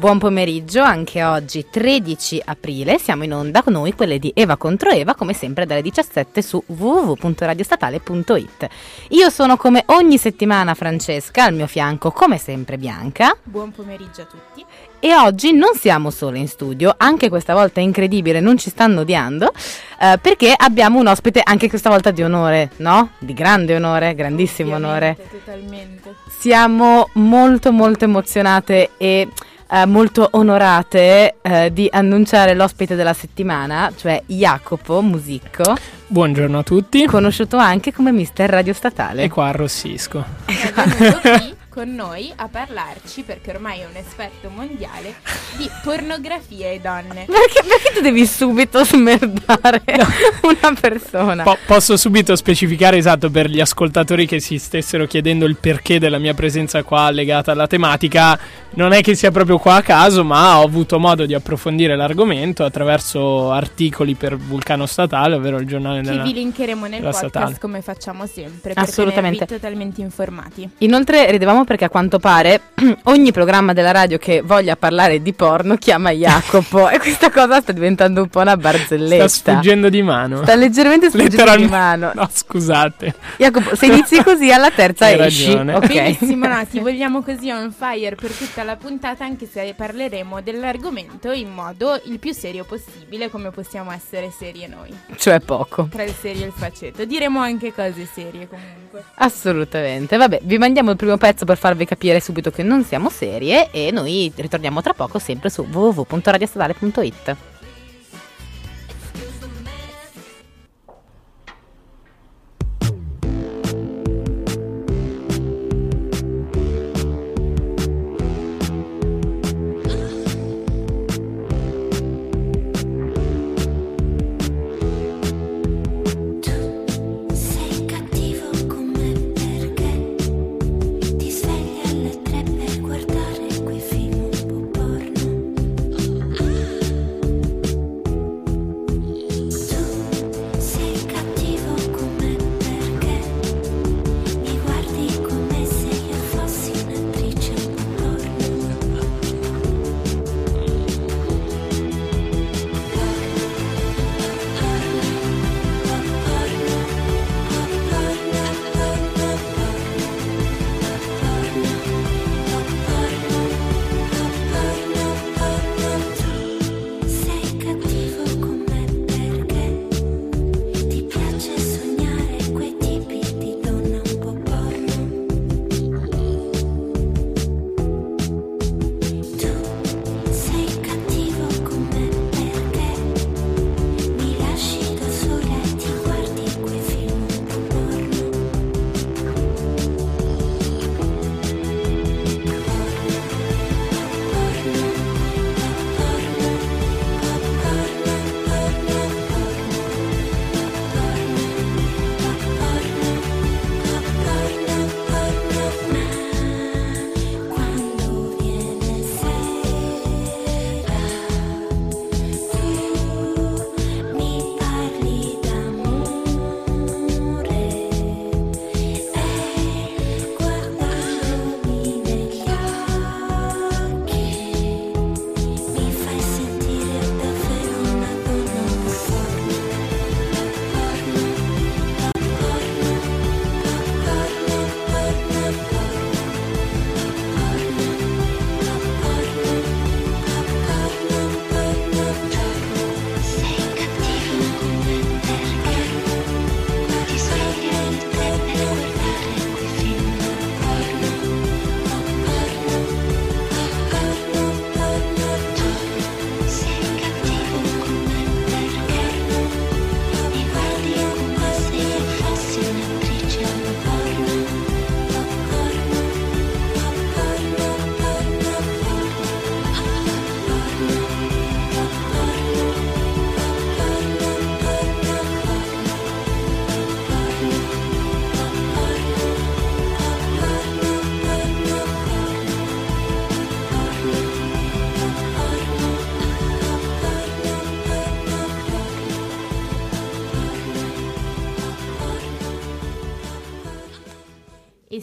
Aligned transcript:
Buon 0.00 0.16
pomeriggio, 0.16 0.80
anche 0.80 1.22
oggi 1.22 1.66
13 1.70 2.40
aprile 2.46 2.98
siamo 2.98 3.24
in 3.24 3.34
onda 3.34 3.62
con 3.62 3.74
noi, 3.74 3.92
quelle 3.92 4.18
di 4.18 4.32
Eva 4.34 4.56
contro 4.56 4.88
Eva, 4.88 5.14
come 5.14 5.34
sempre 5.34 5.66
dalle 5.66 5.82
17 5.82 6.40
su 6.40 6.62
www.radiostatale.it. 6.64 8.68
Io 9.08 9.28
sono 9.28 9.58
come 9.58 9.82
ogni 9.88 10.16
settimana 10.16 10.72
Francesca, 10.72 11.44
al 11.44 11.52
mio 11.52 11.66
fianco 11.66 12.12
come 12.12 12.38
sempre 12.38 12.78
Bianca 12.78 13.36
Buon 13.42 13.72
pomeriggio 13.72 14.22
a 14.22 14.24
tutti. 14.24 14.64
e 15.00 15.14
oggi 15.14 15.52
non 15.52 15.74
siamo 15.74 16.08
solo 16.08 16.38
in 16.38 16.48
studio, 16.48 16.94
anche 16.96 17.28
questa 17.28 17.52
volta 17.52 17.80
è 17.80 17.82
incredibile, 17.82 18.40
non 18.40 18.56
ci 18.56 18.70
stanno 18.70 19.00
odiando, 19.00 19.52
eh, 20.00 20.18
perché 20.18 20.54
abbiamo 20.56 20.98
un 20.98 21.08
ospite 21.08 21.42
anche 21.44 21.68
questa 21.68 21.90
volta 21.90 22.10
di 22.10 22.22
onore, 22.22 22.70
no? 22.76 23.10
Di 23.18 23.34
grande 23.34 23.76
onore, 23.76 24.14
grandissimo 24.14 24.76
onore. 24.76 25.10
Ovviamente, 25.10 25.42
Totalmente. 25.44 26.14
Siamo 26.38 27.10
molto 27.12 27.70
molto 27.70 28.06
emozionate 28.06 28.92
e 28.96 29.28
eh, 29.70 29.86
molto 29.86 30.28
onorate 30.32 31.36
eh, 31.40 31.72
di 31.72 31.88
annunciare 31.90 32.54
l'ospite 32.54 32.94
della 32.94 33.12
settimana, 33.14 33.92
cioè 33.96 34.22
Jacopo 34.26 35.00
Musicco, 35.00 35.76
Buongiorno 36.06 36.58
a 36.58 36.62
tutti. 36.62 37.06
conosciuto 37.06 37.56
anche 37.56 37.92
come 37.92 38.12
Mister 38.12 38.50
Radio 38.50 38.72
Statale. 38.72 39.22
E 39.22 39.28
qua 39.28 39.46
arrossisco. 39.46 40.24
È 40.46 40.82
venuto 40.84 41.20
qui 41.20 41.58
con 41.70 41.94
noi 41.94 42.32
a 42.34 42.48
parlarci, 42.48 43.22
perché 43.22 43.52
ormai 43.52 43.80
è 43.80 43.86
un 43.86 43.94
esperto 43.94 44.50
mondiale, 44.50 45.14
di 45.56 45.70
pornografia 45.84 46.68
e 46.68 46.80
donne. 46.80 47.26
Perché, 47.26 47.62
perché 47.66 47.92
tu 47.94 48.00
devi 48.00 48.26
subito 48.26 48.84
smerdare 48.84 49.82
una 50.42 50.76
persona? 50.78 51.44
Po- 51.44 51.58
posso 51.66 51.96
subito 51.96 52.34
specificare 52.34 52.96
esatto 52.96 53.30
per 53.30 53.48
gli 53.48 53.60
ascoltatori 53.60 54.26
che 54.26 54.40
si 54.40 54.58
stessero 54.58 55.06
chiedendo 55.06 55.46
il 55.46 55.56
perché 55.56 56.00
della 56.00 56.18
mia 56.18 56.34
presenza 56.34 56.82
qua 56.82 57.10
legata 57.10 57.52
alla 57.52 57.68
tematica. 57.68 58.38
Non 58.72 58.92
è 58.92 59.00
che 59.00 59.14
sia 59.14 59.30
proprio 59.30 59.58
qua 59.58 59.76
a 59.76 59.82
caso, 59.82 60.24
ma 60.24 60.58
ho 60.58 60.64
avuto 60.64 60.98
modo 60.98 61.24
di 61.26 61.34
approfondire 61.34 61.96
l'argomento 61.96 62.64
attraverso 62.64 63.50
articoli 63.52 64.14
per 64.14 64.36
Vulcano 64.36 64.86
Statale, 64.86 65.36
ovvero 65.36 65.58
il 65.58 65.66
giornale 65.66 66.02
Che 66.02 66.10
della... 66.10 66.22
vi 66.22 66.32
linkeremo 66.32 66.86
nel 66.86 67.00
podcast 67.00 67.28
statale. 67.28 67.58
come 67.60 67.80
facciamo 67.82 68.26
sempre. 68.26 68.72
Assolutamente. 68.74 69.46
Totalmente 69.46 70.00
informati. 70.00 70.68
Inoltre 70.78 71.30
ridevamo 71.30 71.64
perché 71.70 71.84
a 71.84 71.88
quanto 71.88 72.18
pare 72.18 72.60
ogni 73.04 73.30
programma 73.30 73.72
della 73.72 73.92
radio 73.92 74.18
che 74.18 74.42
voglia 74.44 74.74
parlare 74.74 75.22
di 75.22 75.32
porno 75.32 75.76
chiama 75.76 76.10
Jacopo 76.10 76.88
e 76.88 76.98
questa 76.98 77.30
cosa 77.30 77.60
sta 77.60 77.70
diventando 77.70 78.22
un 78.22 78.28
po' 78.28 78.40
una 78.40 78.56
barzelletta. 78.56 79.28
Sta 79.28 79.52
sfuggendo 79.52 79.88
di 79.88 80.02
mano. 80.02 80.42
Sta 80.42 80.56
leggermente 80.56 81.10
sfuggendo 81.10 81.54
di 81.54 81.68
mano. 81.68 82.10
No, 82.12 82.28
scusate. 82.28 83.14
Jacopo, 83.36 83.76
se 83.76 83.86
inizi 83.86 84.20
così 84.24 84.50
alla 84.50 84.72
terza 84.72 85.04
Hai 85.04 85.20
esci. 85.20 85.46
ragione. 85.46 85.74
Ok. 85.74 85.86
Benissimo, 85.86 86.48
no, 86.48 86.66
ti 86.68 86.80
vogliamo 86.80 87.22
così 87.22 87.50
on 87.50 87.70
fire 87.70 88.16
per 88.16 88.32
tutta 88.32 88.64
la 88.64 88.74
puntata, 88.74 89.24
anche 89.24 89.46
se 89.48 89.72
parleremo 89.76 90.40
dell'argomento 90.40 91.30
in 91.30 91.52
modo 91.52 92.00
il 92.06 92.18
più 92.18 92.32
serio 92.32 92.64
possibile, 92.64 93.30
come 93.30 93.50
possiamo 93.50 93.92
essere 93.92 94.32
serie 94.36 94.66
noi. 94.66 94.92
Cioè 95.16 95.38
poco. 95.38 95.86
Tra 95.88 96.02
il 96.02 96.14
serio 96.18 96.42
e 96.42 96.46
il 96.46 96.52
faceto. 96.52 97.04
Diremo 97.04 97.38
anche 97.38 97.72
cose 97.72 98.08
serie 98.12 98.48
comunque. 98.48 98.89
Assolutamente. 99.14 100.16
Vabbè, 100.16 100.40
vi 100.42 100.58
mandiamo 100.58 100.90
il 100.90 100.96
primo 100.96 101.16
pezzo 101.16 101.44
per 101.44 101.56
farvi 101.56 101.84
capire 101.84 102.20
subito 102.20 102.50
che 102.50 102.62
non 102.62 102.84
siamo 102.84 103.10
serie 103.10 103.70
e 103.70 103.90
noi 103.90 104.32
ritorniamo 104.34 104.80
tra 104.82 104.94
poco 104.94 105.18
sempre 105.18 105.50
su 105.50 105.62
www.radiostatale.it. 105.62 107.49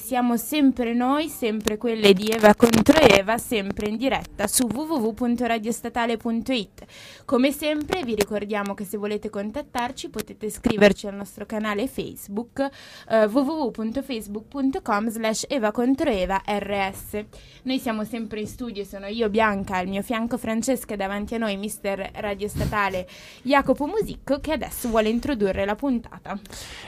siamo 0.07 0.37
sempre 0.37 0.93
noi, 0.93 1.27
sempre 1.27 1.75
quelle 1.75 2.13
di 2.13 2.29
Eva 2.29 2.55
contro 2.55 2.97
Eva, 2.97 3.37
sempre 3.37 3.89
in 3.89 3.97
diretta 3.97 4.47
su 4.47 4.65
www.radiostatale.it. 4.65 6.85
Come 7.27 7.51
sempre 7.51 8.05
vi 8.05 8.15
ricordiamo 8.15 8.73
che 8.73 8.85
se 8.85 8.95
volete 8.95 9.29
contattarci 9.29 10.07
potete 10.07 10.49
scriverci 10.49 11.07
al 11.07 11.15
nostro 11.15 11.45
canale 11.45 11.85
Facebook 11.85 12.65
eh, 13.09 13.25
www.facebook.com 13.25 15.09
slash 15.09 15.43
Eva 15.49 15.73
contro 15.73 16.09
Eva 16.09 16.41
RS. 16.45 17.25
Noi 17.63 17.79
siamo 17.79 18.05
sempre 18.05 18.39
in 18.39 18.47
studio, 18.47 18.85
sono 18.85 19.07
io 19.07 19.27
Bianca, 19.27 19.75
al 19.75 19.87
mio 19.87 20.03
fianco 20.03 20.37
Francesca 20.37 20.93
e 20.93 20.95
davanti 20.95 21.35
a 21.35 21.39
noi 21.39 21.57
mister 21.57 22.11
Radio 22.13 22.47
Statale 22.47 23.05
Jacopo 23.41 23.87
Musicco 23.87 24.39
che 24.39 24.53
adesso 24.53 24.87
vuole 24.87 25.09
introdurre 25.09 25.65
la 25.65 25.75
puntata. 25.75 26.39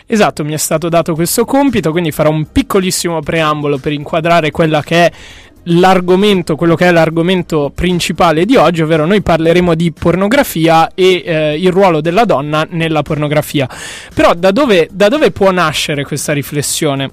Esatto, 0.05 0.45
mi 0.45 0.53
è 0.53 0.57
stato 0.57 0.87
dato 0.87 1.15
questo 1.15 1.43
compito, 1.43 1.91
quindi 1.91 2.13
farò 2.13 2.29
un 2.29 2.49
piccolissimo 2.49 3.19
preambolo 3.19 3.77
per 3.77 3.91
inquadrare 3.91 4.51
quella 4.51 4.81
che 4.83 5.07
è 5.07 5.11
l'argomento, 5.63 6.55
quello 6.55 6.75
che 6.75 6.87
è 6.87 6.91
l'argomento 6.91 7.71
principale 7.73 8.45
di 8.45 8.55
oggi, 8.55 8.81
ovvero 8.81 9.05
noi 9.05 9.21
parleremo 9.21 9.75
di 9.75 9.91
pornografia 9.91 10.91
e 10.93 11.23
eh, 11.25 11.59
il 11.59 11.71
ruolo 11.71 12.01
della 12.01 12.25
donna 12.25 12.65
nella 12.69 13.01
pornografia. 13.01 13.67
Però 14.13 14.33
da 14.33 14.51
dove, 14.51 14.87
da 14.91 15.07
dove 15.09 15.31
può 15.31 15.51
nascere 15.51 16.03
questa 16.03 16.33
riflessione? 16.33 17.11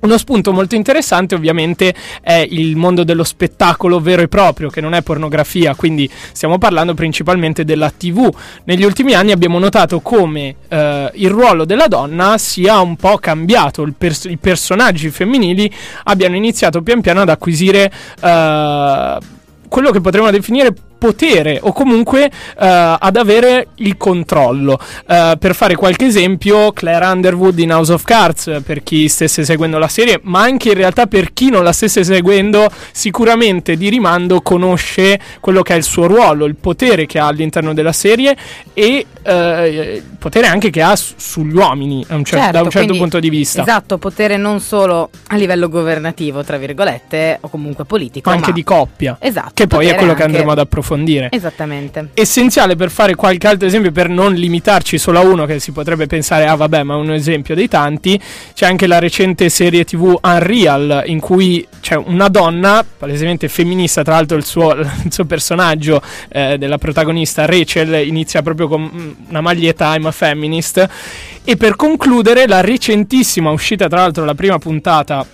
Uno 0.00 0.18
spunto 0.18 0.52
molto 0.52 0.74
interessante 0.74 1.34
ovviamente 1.34 1.94
è 2.20 2.46
il 2.48 2.76
mondo 2.76 3.04
dello 3.04 3.24
spettacolo 3.24 4.00
vero 4.00 4.22
e 4.22 4.28
proprio, 4.28 4.68
che 4.68 4.80
non 4.80 4.94
è 4.94 5.02
pornografia, 5.02 5.74
quindi 5.74 6.08
stiamo 6.32 6.58
parlando 6.58 6.94
principalmente 6.94 7.64
della 7.64 7.90
TV. 7.90 8.32
Negli 8.64 8.84
ultimi 8.84 9.14
anni 9.14 9.32
abbiamo 9.32 9.58
notato 9.58 10.00
come 10.00 10.54
eh, 10.68 11.10
il 11.14 11.30
ruolo 11.30 11.64
della 11.64 11.88
donna 11.88 12.38
sia 12.38 12.80
un 12.80 12.96
po' 12.96 13.18
cambiato, 13.18 13.86
pers- 13.96 14.24
i 14.24 14.36
personaggi 14.36 15.10
femminili 15.10 15.72
abbiano 16.04 16.36
iniziato 16.36 16.82
pian 16.82 17.00
piano 17.00 17.20
ad 17.20 17.28
acquisire 17.28 17.90
eh, 18.20 19.18
quello 19.68 19.90
che 19.90 20.00
potremmo 20.00 20.30
definire 20.30 20.74
potere 20.98 21.58
o 21.62 21.72
comunque 21.72 22.24
eh, 22.24 22.30
ad 22.56 23.16
avere 23.16 23.68
il 23.76 23.96
controllo. 23.96 24.78
Eh, 25.06 25.36
per 25.38 25.54
fare 25.54 25.74
qualche 25.76 26.06
esempio, 26.06 26.72
Claire 26.72 27.04
Underwood 27.06 27.58
in 27.58 27.72
House 27.72 27.92
of 27.92 28.02
Cards, 28.02 28.60
per 28.64 28.82
chi 28.82 29.08
stesse 29.08 29.44
seguendo 29.44 29.78
la 29.78 29.88
serie, 29.88 30.18
ma 30.24 30.40
anche 30.42 30.68
in 30.70 30.74
realtà 30.74 31.06
per 31.06 31.32
chi 31.32 31.50
non 31.50 31.62
la 31.64 31.72
stesse 31.72 32.02
seguendo, 32.04 32.68
sicuramente 32.92 33.76
di 33.76 33.88
rimando 33.88 34.40
conosce 34.40 35.18
quello 35.40 35.62
che 35.62 35.74
è 35.74 35.76
il 35.76 35.84
suo 35.84 36.06
ruolo, 36.06 36.44
il 36.44 36.56
potere 36.56 37.06
che 37.06 37.18
ha 37.18 37.26
all'interno 37.26 37.72
della 37.72 37.92
serie 37.92 38.36
e 38.74 39.06
eh, 39.22 39.94
il 39.96 40.02
potere 40.18 40.46
anche 40.46 40.70
che 40.70 40.82
ha 40.82 40.96
su- 40.96 41.14
sugli 41.16 41.54
uomini 41.54 42.04
un 42.08 42.24
cer- 42.24 42.36
Certo, 42.38 42.52
da 42.52 42.58
un 42.62 42.70
certo 42.70 42.78
quindi- 42.88 42.98
punto 42.98 43.20
di 43.20 43.30
vista. 43.30 43.62
Esatto, 43.62 43.98
potere 43.98 44.36
non 44.36 44.60
solo 44.60 45.10
a 45.28 45.36
livello 45.36 45.68
governativo, 45.68 46.42
tra 46.42 46.56
virgolette, 46.56 47.38
o 47.42 47.48
comunque 47.48 47.84
politico, 47.84 48.28
Ma 48.30 48.36
anche 48.36 48.48
ma 48.50 48.54
di 48.54 48.64
coppia, 48.64 49.16
Esatto, 49.20 49.50
che 49.54 49.66
poi 49.66 49.86
è 49.86 49.94
quello 49.94 50.14
che 50.14 50.22
anche- 50.22 50.24
andremo 50.24 50.50
ad 50.52 50.58
approfondire. 50.58 50.86
Esattamente. 51.30 52.10
essenziale 52.14 52.76
per 52.76 52.90
fare 52.90 53.14
qualche 53.14 53.46
altro 53.46 53.66
esempio, 53.66 53.92
per 53.92 54.08
non 54.08 54.34
limitarci 54.34 54.98
solo 54.98 55.18
a 55.18 55.22
uno 55.22 55.44
che 55.44 55.60
si 55.60 55.72
potrebbe 55.72 56.06
pensare, 56.06 56.46
ah 56.46 56.54
vabbè, 56.54 56.82
ma 56.82 56.94
è 56.94 56.96
un 56.96 57.12
esempio 57.12 57.54
dei 57.54 57.68
tanti, 57.68 58.20
c'è 58.54 58.66
anche 58.66 58.86
la 58.86 58.98
recente 58.98 59.48
serie 59.48 59.84
tv 59.84 60.18
Unreal 60.22 61.02
in 61.06 61.20
cui 61.20 61.66
c'è 61.80 61.96
una 61.96 62.28
donna, 62.28 62.84
palesemente 62.96 63.48
femminista, 63.48 64.02
tra 64.02 64.14
l'altro 64.14 64.36
il 64.36 64.44
suo, 64.44 64.74
il 64.76 65.12
suo 65.12 65.24
personaggio 65.24 66.00
eh, 66.28 66.58
della 66.58 66.78
protagonista 66.78 67.44
Rachel 67.46 68.06
inizia 68.06 68.42
proprio 68.42 68.68
con 68.68 68.82
mm, 68.82 69.10
una 69.28 69.40
maglietta 69.40 69.94
I'm 69.94 70.06
a 70.06 70.10
feminist 70.10 70.88
e 71.44 71.56
per 71.56 71.76
concludere 71.76 72.46
la 72.46 72.60
recentissima 72.60 73.50
uscita 73.50 73.88
tra 73.88 74.00
l'altro 74.00 74.24
la 74.24 74.34
prima 74.34 74.58
puntata 74.58 75.26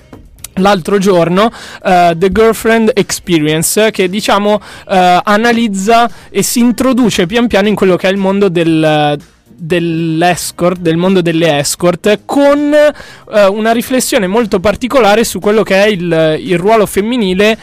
l'altro 0.55 0.99
giorno 0.99 1.51
eh, 1.85 2.15
The 2.17 2.31
Girlfriend 2.31 2.91
Experience 2.95 3.91
che 3.91 4.09
diciamo 4.09 4.61
eh, 4.89 5.21
analizza 5.23 6.11
e 6.31 6.43
si 6.43 6.61
introduce 6.61 7.27
pian 7.27 7.47
piano 7.47 7.69
in 7.69 7.75
quello 7.75 7.97
che 7.97 8.09
è 8.09 8.11
il 8.11 8.19
mondo 8.19 8.49
del 8.49 9.19
dell'escort, 9.57 10.81
del 10.81 10.97
mondo 10.97 11.23
delle 11.23 11.59
escort, 11.59 12.21
con 12.25 12.73
eh, 12.75 13.47
una 13.47 13.73
riflessione 13.73 14.27
molto 14.27 14.59
particolare 14.59 15.23
su 15.23 15.39
quello 15.39 15.63
che 15.63 15.85
è 15.85 15.87
il, 15.87 16.37
il 16.41 16.59
ruolo 16.59 16.87
femminile 16.87 17.57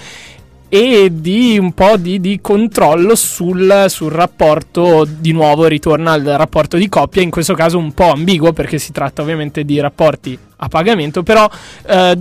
e 0.73 1.09
di 1.11 1.57
un 1.59 1.73
po' 1.73 1.97
di, 1.97 2.21
di 2.21 2.39
controllo 2.39 3.13
sul, 3.15 3.87
sul 3.89 4.09
rapporto, 4.09 5.05
di 5.05 5.33
nuovo 5.33 5.65
ritorna 5.65 6.13
al 6.13 6.23
rapporto 6.23 6.77
di 6.77 6.87
coppia, 6.87 7.21
in 7.21 7.29
questo 7.29 7.55
caso 7.55 7.77
un 7.77 7.91
po' 7.91 8.11
ambiguo 8.11 8.53
perché 8.53 8.77
si 8.77 8.93
tratta 8.93 9.21
ovviamente 9.21 9.65
di 9.65 9.81
rapporti 9.81 10.37
a 10.55 10.67
pagamento, 10.69 11.23
però 11.23 11.49
eh, 11.85 12.17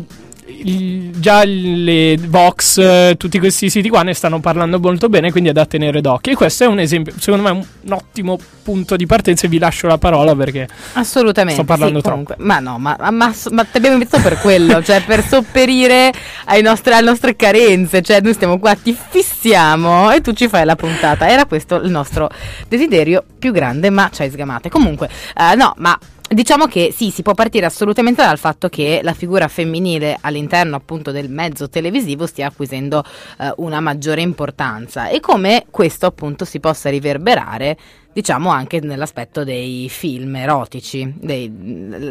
il- 0.64 1.10
già 1.20 1.42
le 1.44 2.16
Vox, 2.18 2.78
eh, 2.78 3.14
tutti 3.18 3.38
questi 3.38 3.68
siti 3.70 3.88
qua 3.88 4.02
ne 4.02 4.14
stanno 4.14 4.40
parlando 4.40 4.78
molto 4.78 5.08
bene, 5.08 5.30
quindi 5.30 5.50
è 5.50 5.52
da 5.52 5.66
tenere 5.66 6.00
d'occhio. 6.00 6.32
E 6.32 6.34
questo 6.34 6.64
è 6.64 6.66
un 6.66 6.78
esempio, 6.78 7.12
secondo 7.18 7.44
me, 7.44 7.50
un, 7.50 7.64
un 7.82 7.92
ottimo 7.92 8.38
punto 8.62 8.96
di 8.96 9.06
partenza. 9.06 9.46
E 9.46 9.48
vi 9.50 9.58
lascio 9.58 9.86
la 9.86 9.98
parola 9.98 10.34
perché 10.34 10.68
Assolutamente. 10.94 11.54
Sto 11.60 11.64
parlando 11.64 11.98
sì, 11.98 12.04
troppo. 12.04 12.22
comunque. 12.22 12.44
Ma 12.44 12.58
no, 12.58 12.78
ma, 12.78 12.96
ma, 13.10 13.34
ma 13.50 13.64
ti 13.64 13.76
abbiamo 13.76 13.96
invitato 13.96 14.22
per 14.22 14.38
quello, 14.38 14.82
cioè 14.84 15.02
per 15.04 15.24
sopperire 15.24 16.12
ai 16.46 16.62
nostri- 16.62 16.92
alle 16.92 17.08
nostre 17.08 17.36
carenze. 17.36 18.02
Cioè, 18.02 18.20
noi 18.20 18.34
stiamo 18.34 18.58
qua, 18.58 18.74
ti 18.74 18.96
fissiamo 19.08 20.10
e 20.10 20.20
tu 20.20 20.32
ci 20.32 20.48
fai 20.48 20.64
la 20.64 20.76
puntata. 20.76 21.28
Era 21.28 21.44
questo 21.46 21.76
il 21.76 21.90
nostro 21.90 22.28
desiderio 22.68 23.24
più 23.38 23.52
grande, 23.52 23.90
ma 23.90 24.08
ci 24.12 24.22
hai 24.22 24.30
sgamate. 24.30 24.68
Comunque, 24.68 25.08
eh, 25.36 25.54
no, 25.54 25.74
ma. 25.78 25.98
Diciamo 26.32 26.66
che 26.66 26.94
sì, 26.96 27.10
si 27.10 27.22
può 27.22 27.34
partire 27.34 27.66
assolutamente 27.66 28.22
dal 28.22 28.38
fatto 28.38 28.68
che 28.68 29.00
la 29.02 29.14
figura 29.14 29.48
femminile 29.48 30.16
all'interno 30.20 30.76
appunto 30.76 31.10
del 31.10 31.28
mezzo 31.28 31.68
televisivo 31.68 32.24
stia 32.24 32.46
acquisendo 32.46 33.02
eh, 33.40 33.52
una 33.56 33.80
maggiore 33.80 34.20
importanza. 34.20 35.08
E 35.08 35.18
come 35.18 35.66
questo 35.72 36.06
appunto 36.06 36.44
si 36.44 36.60
possa 36.60 36.88
riverberare 36.88 37.76
diciamo 38.12 38.50
anche 38.50 38.80
nell'aspetto 38.80 39.44
dei 39.44 39.88
film 39.88 40.36
erotici, 40.36 41.12
dei- 41.16 41.50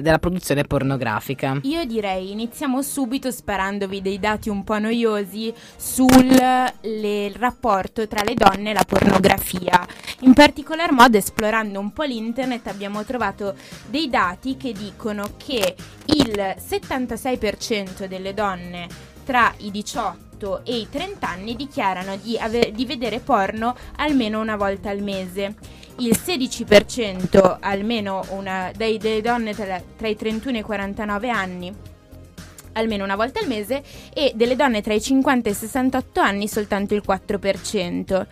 della 0.02 0.20
produzione 0.20 0.64
pornografica. 0.64 1.60
Io 1.64 1.86
direi 1.86 2.32
iniziamo 2.32 2.82
subito 2.82 3.32
sparandovi 3.32 4.02
dei 4.02 4.20
dati 4.20 4.50
un 4.50 4.64
po' 4.64 4.80
noiosi 4.80 5.54
sul 5.76 6.26
le- 6.82 7.32
rapporto 7.38 8.08
tra 8.08 8.24
le 8.24 8.34
donne 8.34 8.72
e 8.72 8.74
la 8.74 8.86
pornografia. 8.88 9.86
In 10.22 10.34
particolar 10.34 10.92
modo 10.92 11.18
esplorando 11.18 11.80
un 11.80 11.92
po' 11.92 12.04
l'internet 12.04 12.68
abbiamo 12.68 13.04
trovato 13.04 13.56
dei 13.90 14.10
dati 14.10 14.58
che 14.58 14.72
dicono 14.72 15.32
che 15.38 15.76
il 16.06 16.56
76% 16.58 18.06
delle 18.08 18.34
donne 18.34 18.88
tra 19.24 19.54
i 19.58 19.70
18 19.72 20.64
e 20.64 20.78
i 20.78 20.88
30 20.90 21.28
anni 21.28 21.56
dichiarano 21.56 22.16
di, 22.18 22.38
ave- 22.38 22.72
di 22.74 22.86
vedere 22.86 23.20
porno 23.20 23.76
almeno 23.98 24.40
una 24.40 24.56
volta 24.56 24.90
al 24.90 25.02
mese. 25.02 25.56
Il 26.00 26.18
16% 26.18 27.58
almeno 27.60 28.24
una, 28.30 28.72
dei- 28.76 28.98
delle 28.98 29.22
donne 29.22 29.54
tra, 29.54 29.82
tra 29.98 30.08
i 30.08 30.16
31 30.16 30.58
e 30.58 30.60
i 30.60 30.64
49 30.64 31.30
anni 31.30 31.76
almeno 32.74 33.04
una 33.04 33.16
volta 33.16 33.40
al 33.40 33.48
mese 33.48 33.84
e 34.14 34.32
delle 34.36 34.56
donne 34.56 34.82
tra 34.82 34.94
i 34.94 35.02
50 35.02 35.50
e 35.50 35.52
i 35.52 35.56
68 35.56 36.20
anni 36.20 36.48
soltanto 36.48 36.96
il 36.96 37.04
4%. 37.06 38.26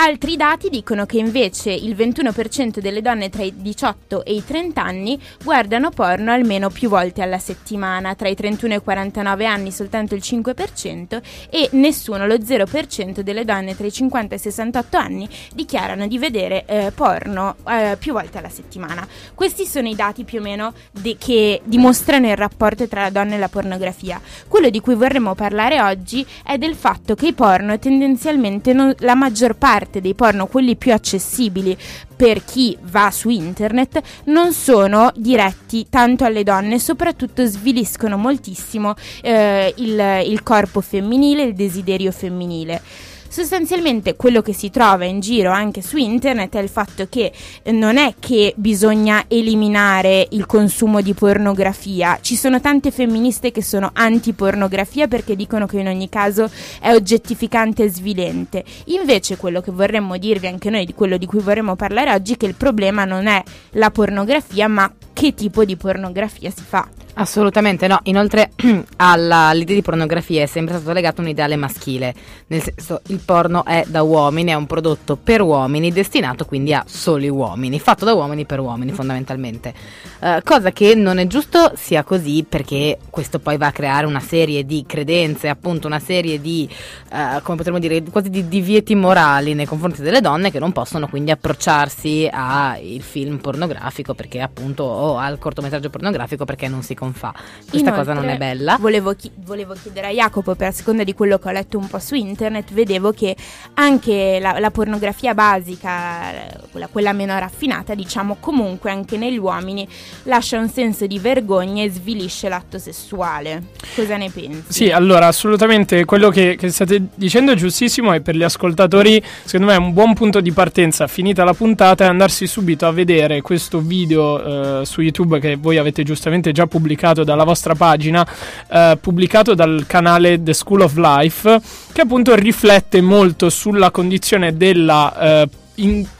Altri 0.00 0.36
dati 0.36 0.68
dicono 0.68 1.06
che 1.06 1.18
invece 1.18 1.72
il 1.72 1.96
21% 1.96 2.78
delle 2.78 3.02
donne 3.02 3.30
tra 3.30 3.42
i 3.42 3.52
18 3.56 4.24
e 4.24 4.32
i 4.32 4.44
30 4.44 4.80
anni 4.80 5.20
guardano 5.42 5.90
porno 5.90 6.30
almeno 6.30 6.70
più 6.70 6.88
volte 6.88 7.20
alla 7.20 7.40
settimana, 7.40 8.14
tra 8.14 8.28
i 8.28 8.36
31 8.36 8.74
e 8.74 8.76
i 8.76 8.80
49 8.80 9.44
anni 9.44 9.72
soltanto 9.72 10.14
il 10.14 10.22
5% 10.24 11.20
e 11.50 11.70
nessuno, 11.72 12.28
lo 12.28 12.36
0% 12.36 13.22
delle 13.22 13.44
donne 13.44 13.76
tra 13.76 13.88
i 13.88 13.90
50 13.90 14.34
e 14.34 14.38
i 14.38 14.40
68 14.40 14.96
anni 14.96 15.28
dichiarano 15.52 16.06
di 16.06 16.16
vedere 16.16 16.64
eh, 16.66 16.92
porno 16.94 17.56
eh, 17.68 17.96
più 17.98 18.12
volte 18.12 18.38
alla 18.38 18.50
settimana. 18.50 19.04
Questi 19.34 19.66
sono 19.66 19.88
i 19.88 19.96
dati 19.96 20.22
più 20.22 20.38
o 20.38 20.42
meno 20.42 20.74
de- 20.92 21.16
che 21.18 21.60
dimostrano 21.64 22.28
il 22.28 22.36
rapporto 22.36 22.86
tra 22.86 23.02
la 23.02 23.10
donna 23.10 23.34
e 23.34 23.38
la 23.38 23.48
pornografia. 23.48 24.20
Quello 24.46 24.70
di 24.70 24.78
cui 24.78 24.94
vorremmo 24.94 25.34
parlare 25.34 25.82
oggi 25.82 26.24
è 26.44 26.56
del 26.56 26.76
fatto 26.76 27.16
che 27.16 27.26
i 27.26 27.32
porno 27.32 27.80
tendenzialmente 27.80 28.72
non- 28.72 28.94
la 28.98 29.16
maggior 29.16 29.56
parte 29.56 29.86
dei 29.96 30.14
porno, 30.14 30.46
quelli 30.46 30.76
più 30.76 30.92
accessibili 30.92 31.76
per 32.14 32.44
chi 32.44 32.76
va 32.82 33.10
su 33.10 33.30
internet, 33.30 34.00
non 34.24 34.52
sono 34.52 35.10
diretti 35.16 35.86
tanto 35.88 36.24
alle 36.24 36.42
donne, 36.42 36.78
soprattutto 36.78 37.44
sviliscono 37.46 38.16
moltissimo 38.16 38.94
eh, 39.22 39.72
il, 39.76 40.22
il 40.26 40.42
corpo 40.42 40.80
femminile, 40.80 41.44
il 41.44 41.54
desiderio 41.54 42.12
femminile. 42.12 42.82
Sostanzialmente 43.28 44.16
quello 44.16 44.40
che 44.40 44.54
si 44.54 44.70
trova 44.70 45.04
in 45.04 45.20
giro 45.20 45.50
anche 45.50 45.82
su 45.82 45.96
internet 45.98 46.56
è 46.56 46.60
il 46.60 46.68
fatto 46.68 47.06
che 47.08 47.30
eh, 47.62 47.72
non 47.72 47.98
è 47.98 48.14
che 48.18 48.54
bisogna 48.56 49.24
eliminare 49.28 50.26
il 50.30 50.46
consumo 50.46 51.02
di 51.02 51.12
pornografia, 51.12 52.18
ci 52.22 52.36
sono 52.36 52.60
tante 52.60 52.90
femministe 52.90 53.52
che 53.52 53.62
sono 53.62 53.90
anti-pornografia 53.92 55.08
perché 55.08 55.36
dicono 55.36 55.66
che 55.66 55.78
in 55.78 55.88
ogni 55.88 56.08
caso 56.08 56.50
è 56.80 56.92
oggettificante 56.92 57.84
e 57.84 57.90
svilente. 57.90 58.64
Invece 58.86 59.36
quello 59.36 59.60
che 59.60 59.70
vorremmo 59.70 60.16
dirvi 60.16 60.46
anche 60.46 60.70
noi, 60.70 60.86
di 60.86 60.94
quello 60.94 61.18
di 61.18 61.26
cui 61.26 61.40
vorremmo 61.40 61.76
parlare 61.76 62.12
oggi, 62.12 62.32
è 62.32 62.36
che 62.36 62.46
il 62.46 62.54
problema 62.54 63.04
non 63.04 63.26
è 63.26 63.42
la 63.72 63.90
pornografia 63.90 64.68
ma 64.68 64.90
che 65.12 65.34
tipo 65.34 65.64
di 65.64 65.76
pornografia 65.76 66.50
si 66.50 66.62
fa. 66.62 66.97
Assolutamente 67.20 67.88
no, 67.88 67.98
inoltre 68.04 68.52
all'idea 68.96 69.74
di 69.74 69.82
pornografia 69.82 70.44
è 70.44 70.46
sempre 70.46 70.76
stato 70.76 70.92
legato 70.92 71.20
un 71.20 71.26
ideale 71.26 71.56
maschile, 71.56 72.14
nel 72.46 72.62
senso 72.62 73.00
il 73.08 73.18
porno 73.18 73.64
è 73.64 73.84
da 73.88 74.02
uomini, 74.02 74.52
è 74.52 74.54
un 74.54 74.66
prodotto 74.66 75.16
per 75.16 75.40
uomini, 75.40 75.90
destinato 75.90 76.44
quindi 76.44 76.72
a 76.72 76.84
soli 76.86 77.28
uomini, 77.28 77.80
fatto 77.80 78.04
da 78.04 78.14
uomini 78.14 78.46
per 78.46 78.60
uomini 78.60 78.92
fondamentalmente, 78.92 79.74
Eh, 80.20 80.42
cosa 80.44 80.72
che 80.72 80.94
non 80.96 81.18
è 81.18 81.26
giusto 81.28 81.72
sia 81.76 82.02
così 82.02 82.44
perché 82.48 82.98
questo 83.08 83.38
poi 83.38 83.56
va 83.56 83.68
a 83.68 83.72
creare 83.72 84.06
una 84.06 84.20
serie 84.20 84.64
di 84.64 84.84
credenze, 84.86 85.48
appunto 85.48 85.86
una 85.86 86.00
serie 86.00 86.40
di, 86.40 86.68
eh, 87.12 87.40
come 87.42 87.56
potremmo 87.56 87.78
dire, 87.78 88.02
quasi 88.04 88.28
di 88.30 88.48
divieti 88.48 88.94
morali 88.96 89.54
nei 89.54 89.66
confronti 89.66 90.02
delle 90.02 90.20
donne 90.20 90.50
che 90.50 90.58
non 90.58 90.72
possono 90.72 91.08
quindi 91.08 91.30
approcciarsi 91.32 92.28
al 92.32 93.00
film 93.00 93.38
pornografico 93.38 94.14
perché 94.14 94.40
appunto 94.40 94.82
o 94.84 95.18
al 95.18 95.38
cortometraggio 95.38 95.90
pornografico 95.90 96.44
perché 96.44 96.68
non 96.68 96.82
si 96.82 96.94
confà. 97.08 97.34
Questa 97.68 97.92
cosa 97.92 98.12
non 98.12 98.24
è 98.24 98.34
Inoltre, 98.34 98.46
bella. 98.46 98.76
Volevo, 98.78 99.14
chi- 99.14 99.30
volevo 99.36 99.74
chiedere 99.80 100.08
a 100.08 100.10
Jacopo, 100.10 100.54
per 100.54 100.72
seconda 100.72 101.04
di 101.04 101.14
quello 101.14 101.38
che 101.38 101.48
ho 101.48 101.52
letto 101.52 101.78
un 101.78 101.88
po' 101.88 101.98
su 101.98 102.14
internet, 102.14 102.72
vedevo 102.72 103.12
che 103.12 103.34
anche 103.74 104.38
la, 104.40 104.58
la 104.58 104.70
pornografia 104.70 105.34
basica, 105.34 106.32
quella, 106.70 106.86
quella 106.88 107.12
meno 107.12 107.38
raffinata, 107.38 107.94
diciamo, 107.94 108.36
comunque 108.40 108.90
anche 108.90 109.16
negli 109.16 109.38
uomini 109.38 109.86
lascia 110.24 110.58
un 110.58 110.68
senso 110.68 111.06
di 111.06 111.18
vergogna 111.18 111.82
e 111.82 111.90
svilisce 111.90 112.48
l'atto 112.48 112.78
sessuale. 112.78 113.64
Cosa 113.94 114.16
ne 114.16 114.30
pensi? 114.30 114.72
Sì, 114.72 114.90
allora 114.90 115.26
assolutamente 115.26 116.04
quello 116.04 116.30
che, 116.30 116.56
che 116.56 116.70
state 116.70 117.08
dicendo 117.14 117.52
è 117.52 117.54
giustissimo 117.54 118.12
e 118.12 118.20
per 118.20 118.36
gli 118.36 118.42
ascoltatori 118.42 119.22
secondo 119.44 119.72
me 119.72 119.78
è 119.78 119.78
un 119.78 119.92
buon 119.92 120.14
punto 120.14 120.40
di 120.40 120.52
partenza 120.52 121.06
finita 121.06 121.44
la 121.44 121.54
puntata 121.54 122.04
è 122.04 122.08
andarsi 122.08 122.46
subito 122.46 122.86
a 122.86 122.92
vedere 122.92 123.40
questo 123.40 123.80
video 123.80 124.80
eh, 124.80 124.86
su 124.86 125.00
YouTube 125.00 125.38
che 125.40 125.56
voi 125.56 125.78
avete 125.78 126.02
giustamente 126.02 126.52
già 126.52 126.66
pubblicato 126.66 126.97
dalla 127.24 127.44
vostra 127.44 127.74
pagina, 127.74 128.26
eh, 128.70 128.98
pubblicato 129.00 129.54
dal 129.54 129.84
canale 129.86 130.42
The 130.42 130.52
School 130.52 130.82
of 130.82 130.96
Life, 130.96 131.60
che 131.92 132.00
appunto 132.00 132.34
riflette 132.34 133.00
molto 133.00 133.50
sulla 133.50 133.90
condizione 133.90 134.56
della... 134.56 135.18
eh, 135.18 135.48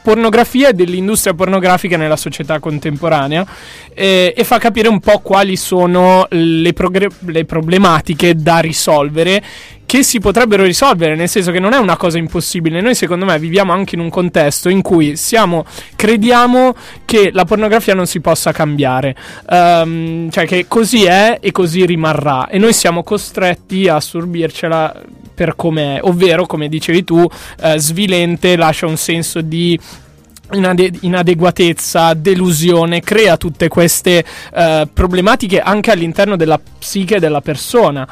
pornografia 0.03 0.69
e 0.69 0.73
dell'industria 0.73 1.35
pornografica 1.35 1.97
nella 1.97 2.17
società 2.17 2.61
contemporanea 2.61 3.45
eh, 3.93 4.33
e 4.37 4.45
fa 4.45 4.59
capire 4.59 4.87
un 4.87 5.01
po' 5.01 5.19
quali 5.19 5.57
sono 5.57 6.27
le, 6.31 6.73
progre- 6.73 7.09
le 7.27 7.45
problematiche 7.45 8.37
da 8.37 8.59
risolvere 8.59 9.43
che 9.89 10.03
si 10.03 10.21
potrebbero 10.21 10.65
risolvere, 10.65 11.15
nel 11.15 11.31
senso 11.31 11.51
che 11.51 11.59
non 11.59 11.73
è 11.73 11.79
una 11.79 11.97
cosa 11.97 12.19
impossibile. 12.19 12.83
Noi, 12.83 12.95
secondo 12.95 13.25
me, 13.25 13.39
viviamo 13.39 13.73
anche 13.73 13.95
in 13.95 14.03
un 14.03 14.11
contesto 14.11 14.69
in 14.69 14.83
cui 14.83 15.17
siamo, 15.17 15.65
crediamo 15.97 16.75
che 17.07 17.31
la 17.33 17.47
pornografia 17.47 17.95
non 17.95 18.07
si 18.07 18.21
possa 18.21 18.53
cambiare, 18.53 19.17
Ehm, 19.49 20.29
cioè 20.29 20.45
che 20.47 20.67
così 20.69 21.05
è 21.05 21.39
e 21.41 21.53
così 21.53 21.87
rimarrà, 21.87 22.49
e 22.49 22.59
noi 22.59 22.75
siamo 22.75 23.03
costretti 23.03 23.89
a 23.89 23.95
assorbircela 23.95 24.95
per 25.35 25.57
come 25.57 25.97
è, 25.97 26.01
ovvero, 26.03 26.45
come 26.45 26.69
dicevi 26.69 27.05
tu, 27.05 27.27
eh, 27.63 27.79
svilente, 27.79 28.57
lascia 28.57 28.85
un 28.87 28.99
senso 28.99 29.41
di 29.41 29.79
inade- 30.53 30.93
inadeguatezza, 31.01 32.13
delusione, 32.13 33.01
crea 33.01 33.39
tutte 33.39 33.69
queste 33.69 34.23
eh, 34.55 34.87
problematiche 34.93 35.61
anche 35.61 35.91
all'interno 35.91 36.37
della 36.37 36.61
psiche 36.79 37.19
della 37.19 37.41
persona. 37.41 38.07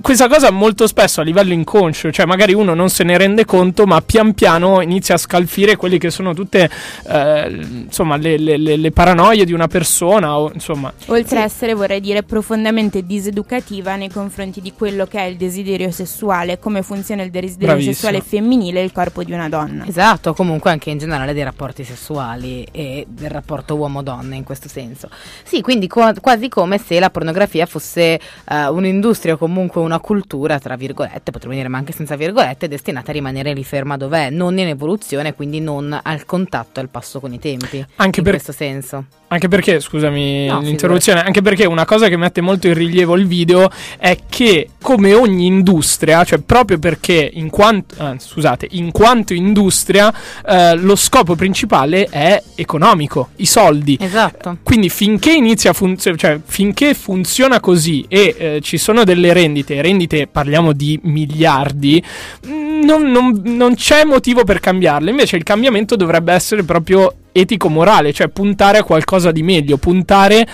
Questa 0.00 0.28
cosa 0.28 0.50
molto 0.50 0.86
spesso 0.86 1.20
a 1.20 1.24
livello 1.24 1.52
inconscio, 1.52 2.10
cioè 2.12 2.26
magari 2.26 2.52
uno 2.52 2.74
non 2.74 2.90
se 2.90 3.02
ne 3.02 3.16
rende 3.16 3.44
conto, 3.44 3.86
ma 3.86 4.00
pian 4.02 4.34
piano 4.34 4.80
inizia 4.82 5.14
a 5.14 5.18
scalfire 5.18 5.76
quelle 5.76 5.96
che 5.98 6.10
sono 6.10 6.34
tutte 6.34 6.68
eh, 7.08 7.48
insomma 7.86 8.16
le, 8.16 8.36
le- 8.38 8.56
le- 8.58 8.76
le 8.76 8.90
paranoie 8.92 9.44
di 9.44 9.52
una 9.52 9.68
persona. 9.68 10.38
O, 10.38 10.50
insomma, 10.52 10.92
Oltre 11.06 11.40
a 11.40 11.44
essere, 11.44 11.74
vorrei 11.74 12.00
dire, 12.00 12.22
profondamente 12.22 13.04
diseducativa 13.06 13.96
nei 13.96 14.10
confronti 14.10 14.60
di 14.60 14.72
quello 14.76 15.06
che 15.06 15.18
è 15.18 15.24
il 15.24 15.36
desiderio 15.36 15.90
sessuale, 15.90 16.58
come 16.58 16.82
funziona 16.82 17.22
il 17.22 17.30
desiderio 17.30 17.66
Bravissimo. 17.68 17.94
sessuale 17.94 18.20
femminile 18.20 18.80
e 18.80 18.84
il 18.84 18.92
corpo 18.92 19.22
di 19.24 19.32
una 19.32 19.48
donna. 19.48 19.86
Esatto, 19.86 20.34
comunque 20.34 20.70
anche 20.70 20.90
in 20.90 20.98
generale 20.98 21.32
dei 21.32 21.42
rapporti 21.42 21.84
sessuali 21.84 22.66
e 22.70 23.06
del 23.08 23.30
rapporto 23.30 23.74
uomo-donna 23.76 24.34
in 24.34 24.44
questo 24.44 24.68
senso. 24.68 25.08
Sì, 25.42 25.60
quindi 25.62 25.88
qua- 25.88 26.12
quasi 26.20 26.48
come 26.48 26.78
se 26.78 26.98
la 27.00 27.08
pornografia 27.10 27.64
fosse 27.66 28.20
eh, 28.48 28.66
un'industria 28.68 29.34
o 29.34 29.38
comunque 29.70 29.80
una 29.80 30.00
cultura, 30.00 30.58
tra 30.58 30.76
virgolette, 30.76 31.30
potremmo 31.30 31.54
dire 31.54 31.68
ma 31.68 31.78
anche 31.78 31.92
senza 31.92 32.16
virgolette, 32.16 32.68
destinata 32.68 33.10
a 33.10 33.14
rimanere 33.14 33.54
lì 33.54 33.64
ferma 33.64 33.96
dov'è, 33.96 34.30
non 34.30 34.58
in 34.58 34.66
evoluzione, 34.68 35.34
quindi 35.34 35.60
non 35.60 35.98
al 36.02 36.24
contatto 36.26 36.80
e 36.80 36.82
al 36.82 36.88
passo 36.88 37.20
con 37.20 37.32
i 37.32 37.38
tempi. 37.38 37.84
Anche 37.96 38.18
in 38.18 38.24
per- 38.24 38.34
questo 38.34 38.52
senso. 38.52 39.04
Anche 39.32 39.46
perché, 39.46 39.78
scusami 39.78 40.46
No, 40.46 40.58
l'interruzione, 40.58 41.22
anche 41.22 41.40
perché 41.40 41.64
una 41.64 41.84
cosa 41.84 42.08
che 42.08 42.16
mette 42.16 42.40
molto 42.40 42.66
in 42.66 42.74
rilievo 42.74 43.14
il 43.14 43.28
video 43.28 43.70
è 43.96 44.18
che 44.28 44.70
come 44.82 45.14
ogni 45.14 45.46
industria, 45.46 46.24
cioè 46.24 46.40
proprio 46.40 46.80
perché 46.80 47.30
in 47.32 47.48
quanto, 47.48 47.94
ah, 47.98 48.16
scusate, 48.18 48.66
in 48.72 48.90
quanto 48.90 49.32
industria, 49.32 50.12
eh, 50.44 50.74
lo 50.74 50.96
scopo 50.96 51.36
principale 51.36 52.06
è 52.06 52.42
economico, 52.56 53.28
i 53.36 53.46
soldi. 53.46 53.96
Esatto. 54.00 54.58
Quindi 54.64 54.88
finché 54.88 55.32
inizia 55.32 55.70
a 55.70 55.74
funzionare, 55.74 56.20
cioè 56.20 56.40
finché 56.44 56.94
funziona 56.94 57.60
così 57.60 58.04
e 58.08 58.34
eh, 58.36 58.60
ci 58.62 58.78
sono 58.78 59.04
delle 59.04 59.32
rendite, 59.32 59.59
rendite 59.66 60.26
parliamo 60.26 60.72
di 60.72 60.98
miliardi, 61.02 62.02
mm, 62.46 62.82
non, 62.82 63.10
non- 63.10 63.40
non 63.44 63.74
c'è 63.74 64.04
motivo 64.04 64.44
per 64.44 64.60
cambiarle. 64.60 65.10
Invece 65.10 65.36
il 65.36 65.42
cambiamento 65.42 65.96
dovrebbe 65.96 66.32
essere 66.32 66.62
proprio 66.62 67.14
etico-morale, 67.32 68.12
cioè 68.12 68.28
puntare 68.28 68.78
a 68.78 68.84
qualcosa 68.84 69.30
di 69.30 69.42
meglio, 69.42 69.76
puntare 69.76 70.46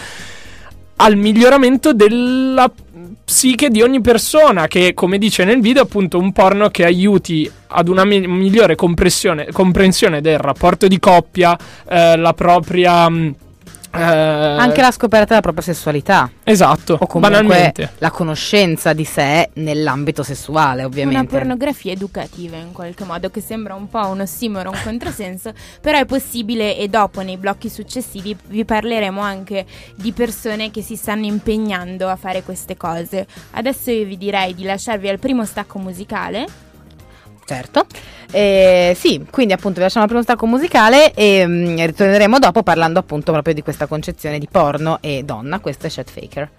al 0.97 1.17
miglioramento 1.17 1.93
della 1.93 2.71
psiche 3.25 3.71
di 3.71 3.83
ogni 3.83 4.01
persona 4.01 4.67
che 4.69 4.95
come 4.95 5.19
dice 5.19 5.45
nel 5.45 5.61
video 5.61 5.83
appunto 5.83 6.19
un 6.19 6.33
porno 6.33 6.69
che 6.69 6.85
aiuti 6.85 7.51
ad 7.69 7.89
una 7.89 8.05
mi- 8.05 8.27
migliore 8.27 8.77
comprensione, 8.77 9.49
del 10.21 10.39
rapporto 10.39 10.87
di 10.87 10.99
coppia 10.99 11.59
eh, 11.89 12.17
la 12.17 12.33
propria 12.33 13.09
mh, 13.09 13.35
eh, 13.99 14.59
Anche 14.59 14.81
la 14.81 14.91
scoperta 14.91 15.27
della 15.29 15.41
propria 15.41 15.63
sessualità. 15.63 16.31
esatto 16.45 16.97
O 17.01 17.07
comunque 17.07 17.41
banalmente 17.41 17.93
la 17.99 18.11
conoscenza 18.11 18.93
di 18.93 19.05
sé 19.05 19.51
nell'ambito 19.55 20.23
sessuale, 20.23 20.81
Una 20.81 20.87
ovviamente. 20.87 21.27
pornografia 21.37 21.93
educativa 21.93 22.57
in 22.57 22.73
qualche 22.73 23.05
modo, 23.05 23.31
che 23.31 23.41
sembra 23.41 23.75
un 23.75 23.89
po' 23.89 24.07
un 24.07 24.21
ossimoro, 24.21 24.71
un 24.71 24.79
controsenso, 24.83 25.53
però 25.81 25.99
è 25.99 26.05
possibile 26.05 26.77
e 26.77 26.89
dopo 26.89 27.21
nei 27.23 27.37
blocchi 27.37 27.69
successivi 27.69 28.37
vi 28.49 28.65
parleremo 28.65 29.21
anche 29.21 29.65
di 29.95 30.13
persone 30.13 30.71
che 30.71 30.83
si 30.83 30.97
stanno 30.97 31.27
impegnando 31.27 32.09
a 32.09 32.17
fare 32.17 32.43
queste 32.43 32.77
cose. 32.77 33.27
Adesso 33.53 33.91
io 33.91 34.05
vi 34.05 34.17
direi 34.17 34.55
di 34.55 34.65
lasciarvi 34.65 35.09
al 35.09 35.19
primo 35.19 35.45
stacco 35.45 35.79
musicale. 35.79 36.47
Certo. 37.47 37.87
Eh, 38.33 38.93
sì, 38.99 39.25
quindi 39.31 39.53
appunto 39.53 39.77
vi 39.77 39.83
lasciamo 39.83 40.03
al 40.03 40.11
primo 40.11 40.25
stacco 40.25 40.47
musicale 40.47 41.15
e 41.15 41.47
mm, 41.47 41.77
ritorneremo 41.79 42.41
dopo 42.41 42.65
parlando 42.65 42.99
appunto 42.99 43.31
proprio 43.31 43.55
di 43.55 43.63
questa 43.63 43.87
concezione 43.87 44.41
di 44.41 44.49
porno 44.51 44.99
e 45.01 45.23
donna. 45.25 45.61
Questo 45.61 45.87
è 45.87 45.91
Chet 45.91 46.11
Faker. 46.11 46.51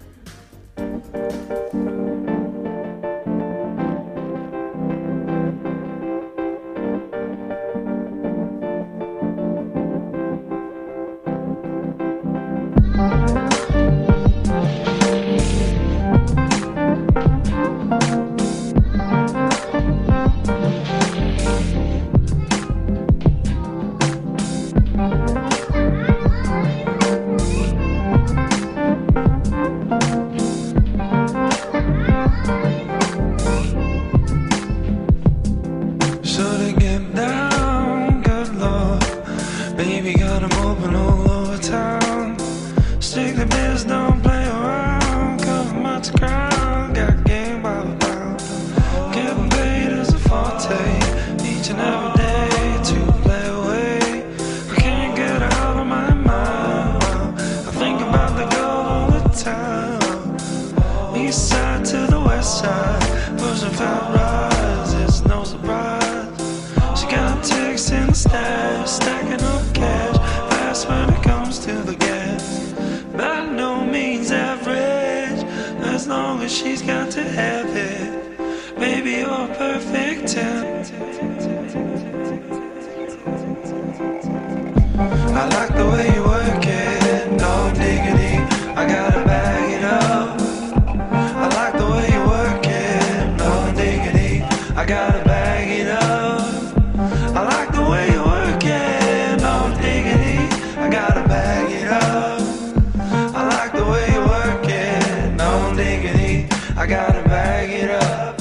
I 106.78 106.86
gotta 106.86 107.24
bag 107.24 107.70
it 107.70 107.90
up. 107.90 108.40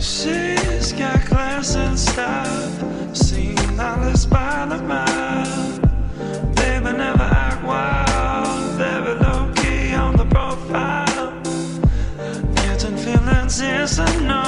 She's 0.00 0.94
got 0.94 1.20
class 1.26 1.76
and 1.76 1.98
style, 1.98 3.14
seen 3.14 3.56
dollars 3.76 4.24
by 4.24 4.64
the 4.70 4.78
mile. 4.78 5.78
Baby, 6.54 6.96
never 6.96 7.22
act 7.22 7.62
wild, 7.62 8.72
very 8.78 9.14
low 9.20 9.52
key 9.56 9.92
on 9.92 10.16
the 10.16 10.24
profile. 10.24 11.38
Getting 12.54 12.96
feelings 12.96 13.60
is 13.60 13.98
unknown. 13.98 14.43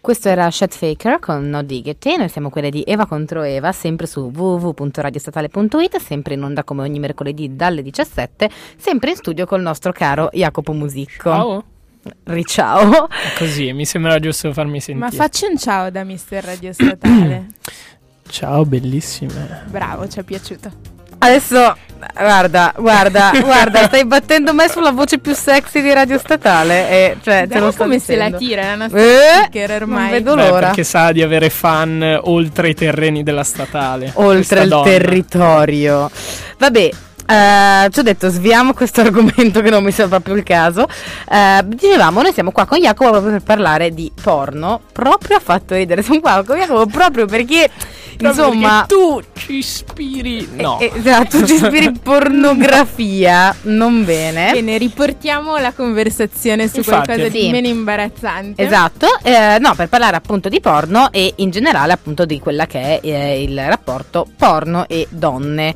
Questo 0.00 0.28
era 0.28 0.48
Shed 0.52 0.70
Faker 0.70 1.18
con 1.18 1.48
No 1.48 1.64
Diggity, 1.64 2.16
noi 2.16 2.28
siamo 2.28 2.48
quelle 2.48 2.70
di 2.70 2.84
Eva 2.86 3.06
contro 3.06 3.42
Eva, 3.42 3.72
sempre 3.72 4.06
su 4.06 4.30
www.radiostatale.it, 4.32 5.96
sempre 5.98 6.34
in 6.34 6.44
onda 6.44 6.62
come 6.62 6.82
ogni 6.82 7.00
mercoledì 7.00 7.56
dalle 7.56 7.82
17, 7.82 8.48
sempre 8.76 9.10
in 9.10 9.16
studio 9.16 9.46
col 9.46 9.62
nostro 9.62 9.90
caro 9.90 10.28
Jacopo 10.32 10.72
Musicco. 10.72 11.30
Ciao. 11.30 11.64
Riciao. 12.22 13.08
Così, 13.36 13.72
mi 13.72 13.84
sembra 13.84 14.20
giusto 14.20 14.52
farmi 14.52 14.80
sentire. 14.80 15.08
Ma 15.08 15.10
facci 15.10 15.46
un 15.46 15.58
ciao 15.58 15.90
da 15.90 16.04
Mister 16.04 16.44
Radio 16.44 16.72
Statale. 16.72 17.46
Ciao, 18.28 18.64
bellissime. 18.64 19.64
Bravo, 19.66 20.06
ci 20.08 20.20
è 20.20 20.22
piaciuto. 20.22 20.91
Adesso, 21.24 21.76
guarda, 22.18 22.72
guarda, 22.76 23.30
guarda, 23.40 23.84
stai 23.86 24.04
battendo 24.04 24.52
me 24.52 24.68
sulla 24.68 24.90
voce 24.90 25.18
più 25.18 25.34
sexy 25.34 25.80
di 25.80 25.92
Radio 25.92 26.18
Statale. 26.18 26.88
E, 26.90 27.16
cioè, 27.22 27.46
te 27.48 27.60
lo 27.60 27.70
sto 27.70 27.84
come 27.84 27.98
se 28.00 28.16
la 28.16 28.24
dicendo. 28.24 28.38
tira 28.44 28.62
la 28.62 28.74
nostra 28.74 29.00
Eh, 29.00 29.44
speaker 29.46 29.70
ormai. 29.82 30.02
Non 30.02 30.10
vedo 30.10 30.34
Beh, 30.34 30.48
l'ora. 30.48 30.66
perché 30.66 30.84
sa 30.84 31.12
di 31.12 31.22
avere 31.22 31.48
fan 31.48 32.02
eh, 32.02 32.18
oltre 32.22 32.70
i 32.70 32.74
terreni 32.74 33.22
della 33.22 33.44
statale. 33.44 34.10
oltre 34.14 34.62
il 34.62 34.68
donna. 34.68 34.82
territorio. 34.84 36.10
Vabbè. 36.58 36.90
Eh, 37.26 37.88
ci 37.90 37.98
ho 37.98 38.02
detto 38.02 38.28
sviamo 38.28 38.72
questo 38.72 39.00
argomento 39.02 39.60
che 39.60 39.70
non 39.70 39.82
mi 39.84 39.90
sembra 39.92 40.18
proprio 40.20 40.42
il 40.42 40.48
caso. 40.48 40.86
Eh, 41.30 41.62
dicevamo, 41.66 42.22
noi 42.22 42.32
siamo 42.32 42.50
qua 42.52 42.66
con 42.66 42.78
Jacopo 42.78 43.10
proprio 43.10 43.32
per 43.32 43.42
parlare 43.42 43.90
di 43.90 44.10
porno. 44.20 44.80
Proprio 44.92 45.36
ha 45.36 45.40
fatto 45.40 45.74
ridere. 45.74 46.02
Siamo 46.02 46.20
qua 46.20 46.42
con 46.46 46.58
Jacopo 46.58 46.86
proprio 46.86 47.26
perché, 47.26 47.70
Proprio 48.16 48.46
insomma, 48.46 48.84
perché 48.86 48.94
tu 48.94 49.20
ci 49.34 49.54
ispiri. 49.56 50.48
No. 50.56 50.78
eh, 50.80 50.90
esatto, 50.94 51.44
ci 51.46 51.54
ispiri 51.54 51.92
pornografia, 52.02 53.54
non 53.62 54.04
bene. 54.04 54.52
Bene, 54.52 54.78
riportiamo 54.78 55.56
la 55.58 55.72
conversazione 55.72 56.68
su 56.68 56.78
Infatti. 56.78 57.04
qualcosa 57.06 57.28
di 57.28 57.40
Sì. 57.40 57.50
meno 57.50 57.66
imbarazzante. 57.68 58.62
Esatto, 58.62 59.06
eh, 59.22 59.56
no, 59.60 59.74
per 59.74 59.88
parlare 59.88 60.16
appunto 60.16 60.48
di 60.48 60.60
porno 60.60 61.10
e 61.10 61.32
in 61.36 61.50
generale 61.50 61.92
appunto 61.92 62.24
di 62.24 62.38
quella 62.38 62.66
che 62.66 63.00
è 63.00 63.06
eh, 63.06 63.42
il 63.42 63.58
rapporto 63.68 64.26
porno 64.36 64.86
e 64.88 65.06
donne. 65.10 65.74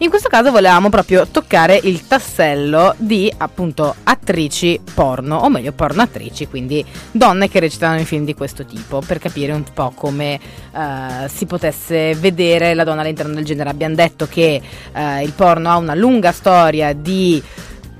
In 0.00 0.10
questo 0.10 0.28
caso 0.28 0.50
volevamo 0.50 0.90
proprio 0.90 1.26
toccare 1.26 1.80
il 1.82 2.06
tassello 2.06 2.94
di 2.98 3.32
appunto 3.38 3.94
attrici 4.04 4.78
porno, 4.92 5.38
o 5.38 5.48
meglio 5.48 5.72
porno 5.72 6.02
attrici, 6.02 6.46
quindi 6.48 6.84
donne 7.10 7.48
che 7.48 7.60
recitano 7.60 7.98
in 7.98 8.04
film 8.04 8.26
di 8.26 8.34
questo 8.34 8.66
tipo, 8.66 9.00
per 9.00 9.18
capire 9.18 9.52
un 9.52 9.64
po' 9.72 9.92
come 9.94 10.34
eh, 10.34 11.28
si 11.28 11.46
potesse 11.46 12.14
vedere 12.14 12.74
la 12.74 12.84
donna 12.84 13.00
all'interno 13.00 13.32
del 13.32 13.46
genere. 13.46 13.70
Abbiamo 13.70 13.94
detto 13.94 14.26
che 14.26 14.60
eh, 14.92 15.22
il 15.22 15.32
porno 15.32 15.70
ha 15.70 15.78
una 15.78 15.94
lunga 15.94 16.30
storia 16.30 16.92
di 16.92 17.42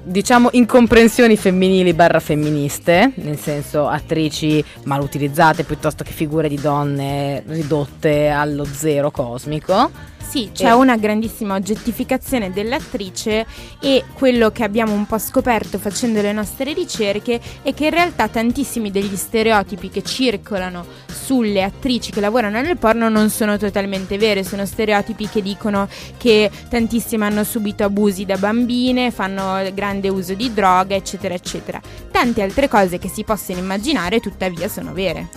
diciamo 0.02 0.50
incomprensioni 0.52 1.34
femminili 1.36 1.94
barra 1.94 2.20
femministe, 2.20 3.12
nel 3.16 3.38
senso 3.38 3.88
attrici 3.88 4.62
mal 4.84 5.00
utilizzate 5.00 5.64
piuttosto 5.64 6.04
che 6.04 6.12
figure 6.12 6.48
di 6.48 6.60
donne 6.60 7.42
ridotte 7.46 8.28
allo 8.28 8.66
zero 8.66 9.10
cosmico. 9.10 10.14
Sì, 10.28 10.50
c'è 10.52 10.68
E- 10.68 10.72
una 10.72 10.96
grandissima 10.96 11.54
oggettificazione 11.54 12.52
dell'attrice 12.52 13.46
e 13.80 14.04
quello 14.12 14.50
che 14.50 14.64
abbiamo 14.64 14.92
un 14.92 15.06
po' 15.06 15.18
scoperto 15.18 15.78
facendo 15.78 16.20
le 16.20 16.32
nostre 16.32 16.72
ricerche 16.72 17.40
è 17.62 17.72
che 17.72 17.84
in 17.84 17.90
realtà 17.90 18.28
tantissimi 18.28 18.90
degli 18.90 19.16
stereotipi 19.16 19.88
che 19.88 20.02
circolano 20.02 20.84
sulle 21.06 21.62
attrici 21.62 22.10
che 22.12 22.20
lavorano 22.20 22.60
nel 22.60 22.76
porno 22.76 23.08
non 23.08 23.30
sono 23.30 23.56
totalmente 23.56 24.18
vere, 24.18 24.44
sono 24.44 24.66
stereotipi 24.66 25.28
che 25.28 25.42
dicono 25.42 25.88
che 26.16 26.50
tantissime 26.68 27.24
hanno 27.24 27.44
subito 27.44 27.84
abusi 27.84 28.24
da 28.24 28.36
bambine, 28.36 29.10
fanno 29.10 29.62
grande 29.72 30.08
uso 30.08 30.34
di 30.34 30.52
droga, 30.52 30.94
eccetera, 30.94 31.34
eccetera. 31.34 31.80
Tante 32.10 32.42
altre 32.42 32.68
cose 32.68 32.98
che 32.98 33.08
si 33.08 33.24
possono 33.24 33.58
immaginare 33.58 34.20
tuttavia 34.20 34.68
sono 34.68 34.92
vere. 34.92 35.28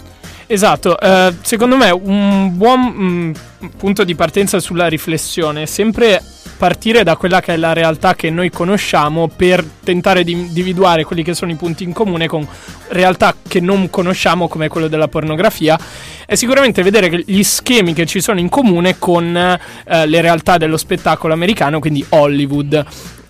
Esatto, 0.52 1.00
eh, 1.00 1.36
secondo 1.42 1.78
me 1.78 1.92
un 1.92 2.58
buon 2.58 2.80
mm, 2.80 3.32
punto 3.78 4.04
di 4.04 4.16
partenza 4.16 4.60
sulla 4.60 4.88
riflessione 4.88 5.62
è 5.62 5.66
sempre 5.68 6.24
partire 6.58 7.04
da 7.04 7.16
quella 7.18 7.40
che 7.40 7.54
è 7.54 7.56
la 7.56 7.72
realtà 7.74 8.16
che 8.16 8.32
noi 8.32 8.50
conosciamo 8.50 9.28
per 9.28 9.64
tentare 9.64 10.24
di 10.24 10.32
individuare 10.32 11.04
quelli 11.04 11.22
che 11.22 11.36
sono 11.36 11.52
i 11.52 11.56
punti 11.56 11.84
in 11.84 11.94
comune 11.94 12.26
con 12.26 12.48
realtà 12.88 13.36
che 13.48 13.60
non 13.60 13.92
conosciamo 13.92 14.48
come 14.48 14.70
quello 14.70 14.88
della 14.88 15.08
pornografia 15.08 15.78
e 16.26 16.36
sicuramente 16.36 16.82
vedere 16.82 17.22
gli 17.28 17.44
schemi 17.44 17.94
che 17.94 18.08
ci 18.08 18.20
sono 18.20 18.40
in 18.40 18.50
comune 18.50 18.98
con 18.98 19.36
eh, 19.38 20.08
le 20.08 20.22
realtà 20.22 20.58
dello 20.58 20.78
spettacolo 20.78 21.32
americano, 21.32 21.80
quindi 21.80 22.04
Hollywood. 22.10 22.86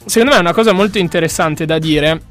Secondo 0.05 0.31
me 0.31 0.37
è 0.37 0.41
una 0.41 0.53
cosa 0.53 0.71
molto 0.71 0.97
interessante 0.97 1.65
da 1.65 1.79
dire 1.79 2.21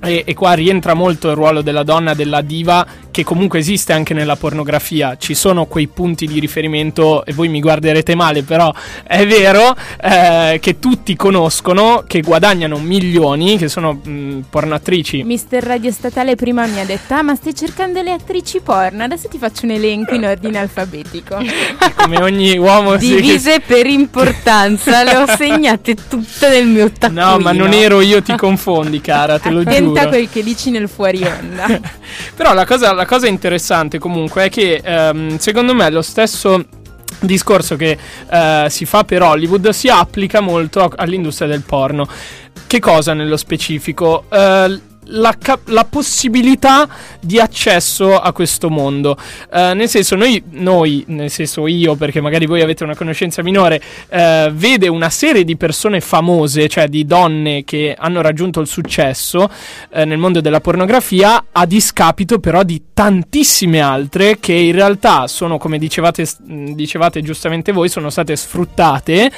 e, 0.00 0.22
e 0.24 0.34
qua 0.34 0.52
rientra 0.52 0.94
molto 0.94 1.28
il 1.28 1.34
ruolo 1.34 1.60
della 1.60 1.82
donna, 1.82 2.14
della 2.14 2.40
diva, 2.40 2.86
che 3.18 3.24
comunque 3.24 3.58
esiste 3.58 3.92
anche 3.92 4.14
nella 4.14 4.36
pornografia. 4.36 5.16
Ci 5.16 5.34
sono 5.34 5.66
quei 5.66 5.88
punti 5.88 6.24
di 6.24 6.38
riferimento, 6.38 7.24
e 7.24 7.32
voi 7.32 7.48
mi 7.48 7.58
guarderete 7.58 8.14
male, 8.14 8.44
però 8.44 8.72
è 9.02 9.26
vero, 9.26 9.74
eh, 10.00 10.60
che 10.62 10.78
tutti 10.78 11.16
conoscono, 11.16 12.04
che 12.06 12.20
guadagnano 12.20 12.78
milioni, 12.78 13.58
che 13.58 13.66
sono 13.66 13.94
mh, 13.94 14.44
pornoattrici. 14.48 15.24
Mister 15.24 15.64
Radio 15.64 15.90
Statale 15.90 16.36
prima 16.36 16.64
mi 16.66 16.78
ha 16.78 16.84
detto 16.84 17.14
Ah 17.14 17.22
ma 17.22 17.34
stai 17.34 17.54
cercando 17.54 18.02
le 18.02 18.12
attrici 18.12 18.60
porno 18.60 19.02
Adesso 19.02 19.28
ti 19.28 19.38
faccio 19.38 19.64
un 19.64 19.72
elenco 19.72 20.14
in 20.14 20.24
ordine 20.24 20.58
alfabetico 20.60 21.38
come 21.96 22.22
ogni 22.22 22.56
uomo 22.56 22.98
si- 22.98 23.14
Divise 23.14 23.60
per 23.66 23.86
importanza, 23.86 25.02
le 25.02 25.16
ho 25.16 25.26
segnate 25.26 25.96
tutte 26.08 26.48
nel 26.48 26.66
mio 26.66 26.90
taccuino. 26.92 27.30
No, 27.30 27.38
ma 27.38 27.52
non 27.52 27.72
ero 27.72 28.00
io, 28.00 28.22
ti 28.22 28.36
confondi, 28.36 29.00
cara, 29.00 29.38
te 29.38 29.50
lo 29.50 29.60
Attenta 29.60 30.00
giuro. 30.00 30.08
quel 30.10 30.28
che 30.30 30.42
dici 30.42 30.70
nel 30.70 30.88
fuori 30.88 31.22
onda 31.24 31.80
Però 32.36 32.52
la 32.52 32.66
cosa, 32.66 32.92
la 32.92 33.06
cosa 33.08 33.26
interessante 33.26 33.98
comunque 33.98 34.44
è 34.44 34.48
che 34.50 34.82
ehm, 34.84 35.38
secondo 35.38 35.72
me 35.74 35.88
lo 35.88 36.02
stesso 36.02 36.62
discorso 37.20 37.74
che 37.74 37.96
eh, 38.30 38.66
si 38.68 38.84
fa 38.84 39.04
per 39.04 39.22
Hollywood 39.22 39.70
si 39.70 39.88
applica 39.88 40.40
molto 40.40 40.92
all'industria 40.94 41.48
del 41.48 41.62
porno. 41.62 42.06
Che 42.66 42.78
cosa 42.80 43.14
nello 43.14 43.38
specifico? 43.38 44.26
Eh, 44.28 44.80
la, 45.08 45.36
cap- 45.38 45.68
la 45.68 45.84
possibilità 45.84 46.88
di 47.20 47.38
accesso 47.38 48.18
a 48.18 48.32
questo 48.32 48.70
mondo. 48.70 49.16
Eh, 49.52 49.74
nel 49.74 49.88
senso, 49.88 50.16
noi, 50.16 50.42
noi, 50.50 51.04
nel 51.08 51.30
senso 51.30 51.66
io, 51.66 51.94
perché 51.94 52.20
magari 52.20 52.46
voi 52.46 52.62
avete 52.62 52.84
una 52.84 52.96
conoscenza 52.96 53.42
minore, 53.42 53.80
eh, 54.08 54.50
vede 54.52 54.88
una 54.88 55.10
serie 55.10 55.44
di 55.44 55.56
persone 55.56 56.00
famose, 56.00 56.68
cioè 56.68 56.88
di 56.88 57.04
donne 57.04 57.64
che 57.64 57.94
hanno 57.98 58.20
raggiunto 58.20 58.60
il 58.60 58.66
successo 58.66 59.50
eh, 59.90 60.04
nel 60.04 60.18
mondo 60.18 60.40
della 60.40 60.60
pornografia, 60.60 61.46
a 61.52 61.66
discapito 61.66 62.38
però 62.38 62.62
di 62.62 62.82
tantissime 62.92 63.80
altre 63.80 64.38
che 64.40 64.52
in 64.52 64.72
realtà 64.72 65.26
sono, 65.26 65.58
come 65.58 65.78
dicevate, 65.78 66.26
dicevate 66.38 67.22
giustamente 67.22 67.72
voi, 67.72 67.88
sono 67.88 68.10
state 68.10 68.36
sfruttate. 68.36 69.30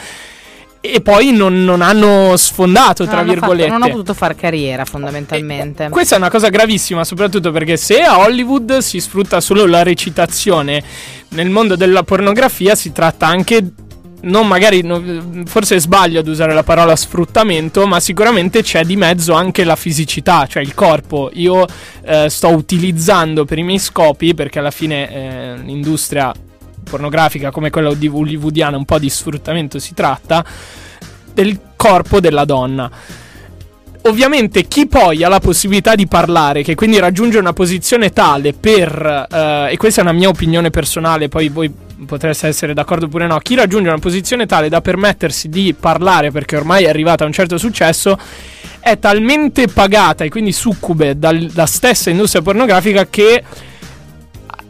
E 0.83 1.03
poi 1.03 1.31
non, 1.33 1.63
non 1.63 1.83
hanno 1.83 2.35
sfondato, 2.39 3.03
Non 3.03 3.13
tra 3.13 3.21
hanno 3.21 3.33
fatto- 3.35 3.47
virgolette. 3.53 3.71
non 3.71 3.83
ho 3.83 3.89
potuto 3.91 4.15
far 4.15 4.35
carriera, 4.35 4.87
fondamentalmente. 4.87 5.85
Eh, 5.85 5.89
Questa 5.91 6.15
è 6.15 6.19
una 6.19 6.31
cosa 6.31 6.49
gravissima, 6.49 7.05
soprattutto 7.05 7.51
perché 7.53 7.77
se 7.77 8.01
a 8.01 8.19
Hollywood 8.21 8.79
si 8.79 8.99
sfrutta 8.99 9.41
solo 9.43 9.67
la 9.67 9.83
recitazione, 9.83 10.83
nel 11.31 11.51
mondo 11.51 11.77
della 11.77 12.03
pornografia 12.03 12.75
si 12.75 12.93
tratta 12.93 13.27
anche. 13.27 13.73
Non 14.23 14.47
magari, 14.47 14.83
forse 15.47 15.81
sbaglio 15.81 16.21
ad 16.21 16.29
usare 16.29 16.53
la 16.53 16.63
parola 16.63 16.95
sfruttamento, 16.95 17.87
ma 17.87 18.01
sicuramente 18.01 18.63
c'è 18.63 18.85
di 18.85 18.95
mezzo 18.95 19.33
anche 19.33 19.65
la 19.65 19.77
fisicità, 19.77 20.47
cioè 20.47 20.63
il 20.63 20.75
corpo. 20.75 21.31
Io 21.35 21.65
eh, 22.05 22.29
sto 22.29 22.49
utilizzando 22.49 23.47
per 23.47 23.57
i 23.57 23.63
miei 23.63 23.79
scopi, 23.79 24.35
perché 24.35 24.59
alla 24.59 24.71
fine 24.71 25.11
eh, 25.11 25.57
l'industria 25.65 26.35
pornografica 26.83 27.51
come 27.51 27.71
quella 27.71 27.95
di- 27.95 28.09
hollywoodiana, 28.09 28.77
un 28.77 28.85
po' 28.85 28.99
di 28.99 29.11
sfruttamento 29.11 29.79
si 29.79 29.95
tratta, 29.95 30.45
del 31.33 31.59
corpo 31.77 32.21
della 32.21 32.45
donna. 32.45 32.91
Ovviamente 34.05 34.67
chi 34.67 34.87
poi 34.87 35.23
ha 35.23 35.29
la 35.29 35.41
possibilità 35.41 35.95
di 35.95 36.07
parlare, 36.07 36.63
che 36.63 36.75
quindi 36.75 36.99
raggiunge 36.99 37.39
una 37.39 37.53
posizione 37.53 38.11
tale 38.13 38.55
per, 38.55 39.27
eh, 39.31 39.73
e 39.73 39.77
questa 39.77 40.01
è 40.01 40.05
una 40.05 40.13
mia 40.13 40.29
opinione 40.29 40.71
personale, 40.71 41.29
poi 41.29 41.49
voi 41.51 41.71
potreste 42.07 42.47
essere 42.47 42.73
d'accordo 42.73 43.07
oppure 43.07 43.27
no, 43.27 43.39
chi 43.39 43.55
raggiunge 43.55 43.89
una 43.89 43.99
posizione 43.99 44.47
tale 44.47 44.71
da 44.71 44.81
permettersi 44.81 45.51
di 45.51 45.75
parlare 45.79 46.31
perché 46.31 46.57
ormai 46.57 46.85
è 46.85 46.89
arrivata 46.89 47.25
a 47.25 47.27
un 47.27 47.33
certo 47.33 47.59
successo, 47.59 48.19
è 48.81 48.99
talmente 48.99 49.69
pagata 49.69 50.25
e 50.25 50.31
quindi 50.31 50.53
succube 50.53 51.19
dalla 51.19 51.67
stessa 51.67 52.09
industria 52.09 52.41
pornografica 52.41 53.07
che 53.07 53.45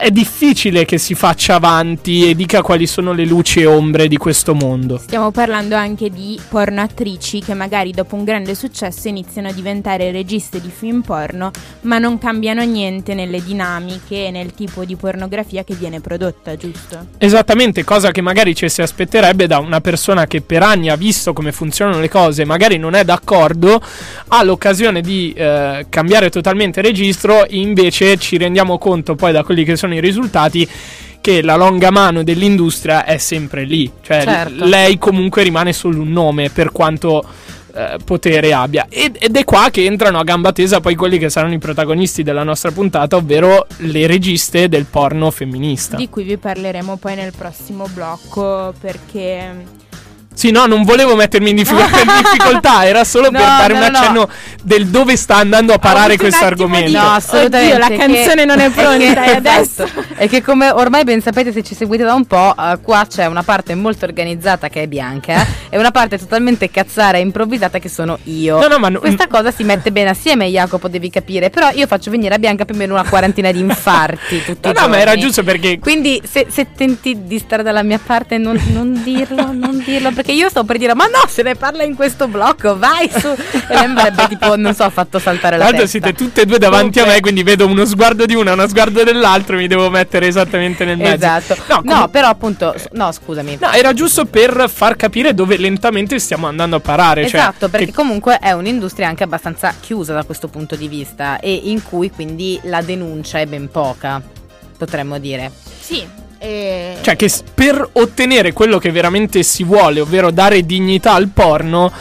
è 0.01 0.11
difficile 0.11 0.87
che 0.87 0.97
si 0.97 1.15
faccia 1.15 1.57
avanti 1.57 2.31
e 2.31 2.35
dica 2.35 2.63
quali 2.63 2.87
sono 2.87 3.13
le 3.13 3.27
luci 3.27 3.61
e 3.61 3.67
ombre 3.67 4.09
di 4.09 4.17
questo 4.17 4.55
mondo. 4.55 4.97
Stiamo 4.97 5.31
parlando 5.31 5.75
anche 5.75 6.09
di 6.09 6.41
porno 6.49 6.81
attrici 6.81 7.41
che 7.41 7.53
magari 7.53 7.93
dopo 7.93 8.17
un 8.17 8.25
grande 8.25 8.55
successo 8.55 9.09
iniziano 9.09 9.49
a 9.49 9.53
diventare 9.53 10.11
registe 10.11 10.59
di 10.59 10.71
film 10.75 11.03
porno, 11.03 11.51
ma 11.83 11.99
non 11.99 12.19
cambiano 12.19 12.65
niente 12.65 13.13
nelle 13.13 13.45
dinamiche 13.45 14.29
e 14.29 14.31
nel 14.31 14.55
tipo 14.55 14.87
di 14.87 14.97
pornografia 14.97 15.65
che 15.65 15.75
viene 15.75 16.01
prodotta, 16.01 16.57
giusto? 16.57 17.09
Esattamente, 17.19 17.85
cosa 17.85 18.11
che 18.11 18.23
magari 18.23 18.55
ci 18.55 18.71
si 18.71 18.81
aspetterebbe 18.81 19.47
da 19.47 19.59
una 19.59 19.83
persona 19.83 20.27
che 20.27 20.41
per 20.41 20.63
anni 20.63 20.89
ha 20.89 20.97
visto 20.97 21.35
come 21.35 21.53
funzionano 21.53 22.01
le 22.01 22.09
cose, 22.09 22.47
magari 22.47 22.79
non 22.79 22.95
è 22.95 23.05
d'accordo, 23.05 23.79
ha 24.29 24.43
l'occasione 24.43 25.03
di 25.03 25.35
eh, 25.35 25.85
cambiare 25.91 26.31
totalmente 26.31 26.81
registro, 26.81 27.45
invece 27.51 28.17
ci 28.17 28.39
rendiamo 28.39 28.79
conto 28.79 29.15
poi 29.15 29.33
da 29.33 29.45
quelli 29.45 29.63
che 29.63 29.77
sono 29.77 29.89
i 29.95 30.01
risultati 30.01 30.69
che 31.21 31.43
la 31.43 31.57
longa 31.57 31.91
mano 31.91 32.23
dell'industria 32.23 33.05
è 33.05 33.19
sempre 33.19 33.65
lì, 33.65 33.91
cioè 34.03 34.23
Certo. 34.23 34.65
lei 34.65 34.97
comunque 34.99 35.43
rimane 35.43 35.73
solo 35.73 36.01
un 36.01 36.11
nome 36.11 36.49
per 36.49 36.73
quanto 36.73 37.23
eh, 37.75 37.99
potere 38.05 38.53
abbia 38.53 38.87
ed, 38.89 39.17
ed 39.21 39.37
è 39.37 39.45
qua 39.45 39.69
che 39.71 39.85
entrano 39.85 40.19
a 40.19 40.25
gamba 40.25 40.51
tesa 40.51 40.81
poi 40.81 40.95
quelli 40.97 41.19
che 41.19 41.31
saranno 41.31 41.55
i 41.55 41.59
protagonisti 41.59 42.23
della 42.23 42.43
nostra 42.43 42.73
puntata, 42.73 43.17
ovvero 43.17 43.67
le 43.79 44.07
registe 44.07 44.69
del 44.69 44.87
porno 44.87 45.31
femminista. 45.31 45.97
Di 45.97 46.09
cui 46.09 46.25
vi 46.25 46.37
parleremo 46.37 46.97
poi 46.97 47.15
nel 47.15 47.33
prossimo 47.37 47.87
blocco 47.93 48.75
perché 48.81 49.79
Sì, 50.41 50.51
no, 50.53 50.65
non 50.65 50.85
volevo 50.85 51.15
mettermi 51.17 51.51
in 51.51 51.57
difficoltà, 51.57 52.01
in 52.01 52.07
difficoltà, 52.23 52.87
era 52.87 53.05
solo 53.05 53.31
per 53.31 53.41
No, 53.41 53.47
dare 53.47 53.75
no, 53.75 53.85
un 53.85 53.91
no, 53.93 53.99
accenno 53.99 54.29
del 54.63 54.87
dove 54.87 55.15
sta 55.19 55.37
andando 55.37 55.75
a 55.75 55.79
parare 55.79 56.17
questo 56.17 56.47
argomento. 56.47 56.99
No, 56.99 57.11
assolutamente. 57.11 57.75
Oddio, 57.75 57.89
la 57.97 57.97
canzone 58.07 58.45
non 58.47 58.59
è 58.59 58.71
pronta, 58.73 58.97
che- 58.97 59.31
e 59.33 59.35
adesso? 59.37 59.87
E 60.17 60.29
che 60.29 60.41
come 60.43 60.71
ormai 60.71 61.05
ben 61.05 61.21
sapete 61.21 61.53
se 61.53 61.63
ci 61.63 61.75
seguite 61.75 62.05
da 62.05 62.15
un 62.15 62.25
po', 62.25 62.55
eh, 62.59 62.79
qua 62.83 63.07
c'è 63.07 63.27
una 63.27 63.43
parte 63.43 63.75
molto 63.75 64.07
organizzata 64.07 64.71
che 64.71 64.81
è 64.85 64.87
Bianca 64.87 65.47
e 65.69 65.77
una 65.77 65.91
parte 65.91 66.17
totalmente 66.19 66.71
cazzara 66.71 67.19
e 67.19 67.21
improvvisata 67.21 67.79
che 67.79 67.91
sono 67.91 68.19
io. 68.25 68.59
No, 68.61 68.67
no, 68.67 68.79
ma 68.79 68.89
no- 68.89 69.01
Questa 69.01 69.27
cosa 69.27 69.51
si 69.51 69.63
mette 69.63 69.93
bene 69.93 70.09
assieme, 70.09 70.47
Jacopo, 70.47 70.89
devi 70.89 71.11
capire. 71.11 71.51
Però 71.51 71.69
io 71.75 71.87
faccio 71.87 72.11
venire 72.11 72.35
a 72.35 72.39
Bianca 72.39 72.65
più 72.65 72.75
o 72.77 72.79
meno 72.79 72.95
una 72.95 73.05
quarantina 73.07 73.53
di 73.53 73.59
infarti 73.61 74.43
tutti 74.43 74.69
No, 74.69 74.71
i 74.71 74.81
no, 74.81 74.89
ma 74.89 74.99
era 74.99 75.17
giusto 75.17 75.43
perché 75.43 75.79
Quindi 75.79 76.23
se, 76.25 76.47
se 76.49 76.69
tenti 76.75 77.25
di 77.27 77.39
stare 77.39 77.63
dalla 77.63 77.83
mia 77.83 78.01
parte 78.03 78.39
non, 78.39 78.59
non 78.73 79.03
dirlo, 79.05 79.53
non 79.53 79.83
dirlo, 79.85 80.11
perché 80.13 80.30
io 80.33 80.49
sto 80.49 80.65
per 80.65 80.79
dire 80.79 80.95
ma 80.95 81.05
no, 81.07 81.23
se 81.29 81.43
ne 81.43 81.55
parla 81.55 81.83
in 81.83 81.95
questo 81.95 82.29
blocco, 82.29 82.77
vai 82.79 83.09
su. 83.11 83.29
E 83.29 83.37
lei 83.69 83.89
mi 83.89 83.99
avrebbe 84.01 84.29
tipo, 84.29 84.57
non 84.57 84.75
so, 84.75 84.89
fatto 84.91 85.19
saltare 85.19 85.57
la 85.57 85.65
l'altro 85.65 85.83
testa. 85.83 85.99
siete 85.99 86.13
tutte 86.15 86.43
e 86.43 86.47
due 86.47 86.59
davanti 86.59 86.99
a 86.99 87.03
Comunque- 87.05 87.15
me, 87.15 87.21
quindi 87.21 87.43
vedo 87.43 87.67
uno 87.67 87.85
sguardo 87.85 88.27
di 88.27 88.35
una, 88.35 88.53
uno 88.53 88.67
sguardo 88.69 89.03
dell'altro, 89.05 89.57
mi 89.57 89.67
devo 89.67 89.91
mettere 89.91 90.27
esattamente 90.27 90.85
nel 90.85 90.97
mezzo. 90.99 91.15
Esatto. 91.15 91.57
No, 91.69 91.81
No, 91.83 91.93
comu- 91.95 92.11
però 92.11 92.29
appunto, 92.29 92.75
no, 92.93 93.13
scusami. 93.13 93.59
No, 93.61 93.71
era 93.73 93.93
giusto 93.93 94.25
per 94.27 94.69
far 94.73 94.97
capire 94.97 95.35
dove 95.35 95.57
lentamente 95.57 96.19
stiamo 96.19 96.47
andando 96.47 96.77
a 96.77 96.81
parare. 96.81 97.27
cioè, 97.29 97.41
Esatto, 97.41 97.69
perché 97.69 97.87
che- 97.87 97.93
comunque 97.93 98.39
è 98.39 98.53
un'industria 98.53 99.09
anche 99.09 99.23
abbastanza 99.25 99.75
chiusa 99.81 100.13
da 100.15 100.25
questo 100.25 100.49
punto 100.49 100.77
di 100.77 100.89
vista 100.89 101.39
e 101.41 101.53
in 101.65 101.83
cui 101.83 102.11
quindi 102.11 102.59
la 102.65 102.81
denuncia 102.83 103.39
è 103.39 103.47
ben 103.47 103.71
poca, 103.71 104.21
potremmo 104.77 105.19
dire. 105.19 105.51
sì, 105.81 106.07
e- 106.41 106.97
Cioè 107.03 107.17
che 107.17 107.31
per 107.55 107.87
ottenere 107.93 108.53
quello 108.53 108.79
che 108.79 108.91
veramente 108.91 109.43
si 109.43 109.63
vuole, 109.63 110.01
ovvero 110.01 110.31
dare 110.31 110.65
dignità 110.65 111.13
al 111.13 111.29
porno, 111.29 111.93